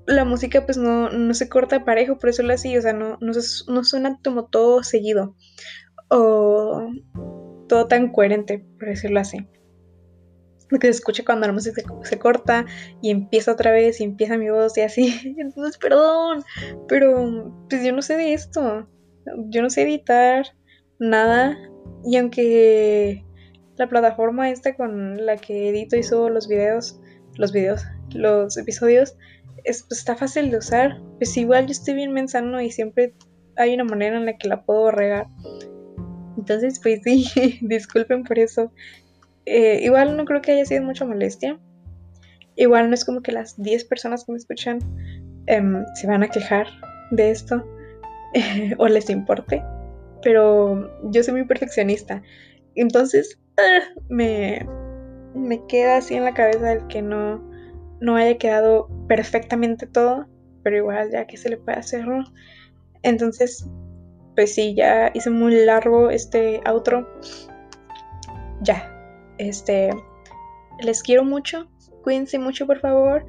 la 0.07 0.25
música 0.25 0.65
pues 0.65 0.77
no, 0.77 1.11
no 1.11 1.35
se 1.35 1.49
corta 1.49 1.85
parejo, 1.85 2.19
por 2.19 2.31
eso 2.31 2.43
lo 2.43 2.53
así, 2.53 2.77
o 2.77 2.83
sea, 2.83 2.93
no, 2.93 3.19
no, 3.21 3.33
no 3.69 3.85
suena 3.85 4.19
como 4.25 4.47
todo 4.47 4.83
seguido. 4.83 5.37
O 6.09 6.89
todo 7.69 7.89
tan 7.89 8.13
coherente, 8.13 8.65
por 8.79 8.89
decirlo 8.89 9.21
así. 9.21 9.39
Lo 10.69 10.79
que 10.79 10.89
se 10.89 10.99
escucha 10.99 11.25
cuando 11.25 11.47
la 11.47 11.53
música 11.53 11.83
se, 12.03 12.19
corta 12.19 12.67
y 13.01 13.11
empieza 13.11 13.53
otra 13.53 13.71
vez 13.71 14.01
y 14.01 14.05
empieza 14.05 14.37
mi 14.37 14.51
voz 14.51 14.77
y 14.77 14.81
así. 14.81 15.35
Entonces, 15.39 15.79
perdón, 15.79 16.43
pero 16.89 17.53
pues 17.69 17.85
yo 17.85 17.93
no 17.93 18.03
sé 18.03 18.17
de 18.17 18.35
esto. 18.35 18.89
Yo 19.49 19.63
no 19.63 19.71
sé 19.71 19.83
editar 19.83 20.47
nada. 20.99 21.57
Y 22.05 22.17
aunque 22.17 23.25
la 23.77 23.89
plataforma 23.89 24.51
esta 24.51 24.75
con 24.75 25.25
la 25.25 25.37
que 25.37 25.69
edito 25.71 25.97
y 25.97 26.03
subo 26.03 26.31
los 26.31 26.49
videos, 26.49 27.01
los 27.37 27.53
videos, 27.53 27.85
los 28.15 28.57
episodios, 28.57 29.17
es, 29.65 29.83
pues, 29.83 30.01
está 30.01 30.17
fácil 30.17 30.51
de 30.51 30.59
usar. 30.59 31.01
Pues 31.19 31.37
igual 31.37 31.67
yo 31.67 31.73
estoy 31.73 31.95
bien 31.95 32.13
mensano 32.13 32.61
y 32.61 32.71
siempre 32.71 33.15
hay 33.57 33.75
una 33.75 33.85
manera 33.85 34.17
en 34.17 34.27
la 34.27 34.37
que 34.37 34.49
la 34.49 34.65
puedo 34.65 34.91
regar. 34.91 35.27
Entonces, 36.37 36.81
pues 36.81 37.01
sí, 37.05 37.59
disculpen 37.63 38.25
por 38.25 38.39
eso. 38.39 38.73
Eh, 39.47 39.81
igual 39.83 40.17
no 40.17 40.25
creo 40.25 40.43
que 40.43 40.53
haya 40.53 40.65
sido 40.65 40.83
mucha 40.83 41.05
molestia. 41.05 41.59
Igual 42.57 42.89
no 42.89 42.95
es 42.95 43.05
como 43.05 43.23
que 43.23 43.33
las 43.33 43.61
10 43.63 43.85
personas 43.85 44.25
que 44.25 44.33
me 44.33 44.39
escuchan 44.39 44.79
em, 45.47 45.85
se 45.95 46.07
van 46.07 46.23
a 46.23 46.29
quejar 46.29 46.67
de 47.11 47.31
esto 47.31 47.65
o 48.79 48.89
les 48.89 49.09
importe. 49.09 49.63
Pero 50.23 50.91
yo 51.11 51.23
soy 51.23 51.35
muy 51.35 51.45
perfeccionista. 51.45 52.23
Entonces, 52.75 53.39
me, 54.09 54.67
me 55.35 55.65
queda 55.67 55.99
así 55.99 56.15
en 56.15 56.25
la 56.25 56.35
cabeza 56.35 56.73
el 56.73 56.87
que 56.89 57.03
no, 57.03 57.43
no 58.01 58.17
haya 58.17 58.37
quedado 58.39 58.89
perfectamente 59.07 59.87
todo, 59.87 60.27
pero 60.63 60.77
igual 60.77 61.11
ya 61.13 61.27
que 61.27 61.37
se 61.37 61.51
le 61.51 61.57
puede 61.59 61.79
hacer, 61.79 62.05
Entonces, 63.03 63.69
pues 64.35 64.55
sí, 64.55 64.75
ya 64.75 65.11
hice 65.15 65.31
muy 65.31 65.65
largo 65.65 66.11
este 66.11 66.61
outro. 66.67 67.09
Ya, 68.63 68.96
este, 69.39 69.91
les 70.81 71.03
quiero 71.03 71.25
mucho, 71.25 71.69
cuídense 72.03 72.39
mucho 72.39 72.67
por 72.67 72.81
favor. 72.81 73.27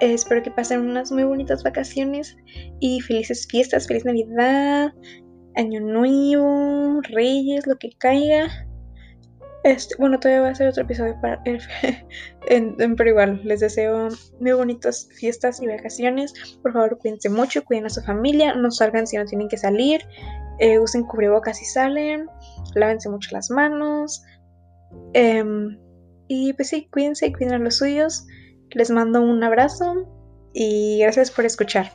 espero 0.00 0.42
que 0.42 0.50
pasen 0.50 0.80
unas 0.80 1.10
muy 1.10 1.24
bonitas 1.24 1.62
vacaciones 1.62 2.36
y 2.80 3.00
felices 3.00 3.46
fiestas, 3.48 3.86
feliz 3.86 4.04
Navidad, 4.04 4.92
Año 5.56 5.80
Nuevo, 5.80 7.00
Reyes, 7.02 7.66
lo 7.66 7.76
que 7.78 7.90
caiga. 7.98 8.48
Este, 9.64 9.96
bueno, 9.98 10.20
todavía 10.20 10.42
voy 10.42 10.48
a 10.50 10.52
hacer 10.52 10.68
otro 10.68 10.84
episodio 10.84 11.20
para 11.20 11.42
pero 12.96 13.10
igual, 13.10 13.40
les 13.42 13.58
deseo 13.58 14.08
muy 14.38 14.52
bonitas 14.52 15.08
fiestas 15.18 15.60
y 15.60 15.66
vacaciones. 15.66 16.34
Por 16.62 16.72
favor, 16.72 16.98
cuídense 16.98 17.28
mucho, 17.30 17.64
cuiden 17.64 17.86
a 17.86 17.90
su 17.90 18.00
familia, 18.02 18.54
no 18.54 18.70
salgan 18.70 19.08
si 19.08 19.16
no 19.16 19.24
tienen 19.24 19.48
que 19.48 19.56
salir, 19.56 20.06
eh, 20.60 20.78
usen 20.78 21.02
cubrebocas 21.02 21.58
si 21.58 21.64
salen, 21.64 22.28
lávense 22.76 23.08
mucho 23.08 23.30
las 23.32 23.50
manos. 23.50 24.22
Em, 25.12 25.78
y 26.28 26.52
pues 26.54 26.68
sí, 26.68 26.88
cuídense 26.90 27.26
y 27.26 27.32
cuiden 27.32 27.54
a 27.54 27.58
los 27.58 27.76
suyos. 27.76 28.26
Les 28.70 28.90
mando 28.90 29.22
un 29.22 29.42
abrazo 29.42 30.06
y 30.52 30.98
gracias 31.00 31.30
por 31.30 31.44
escuchar. 31.44 31.90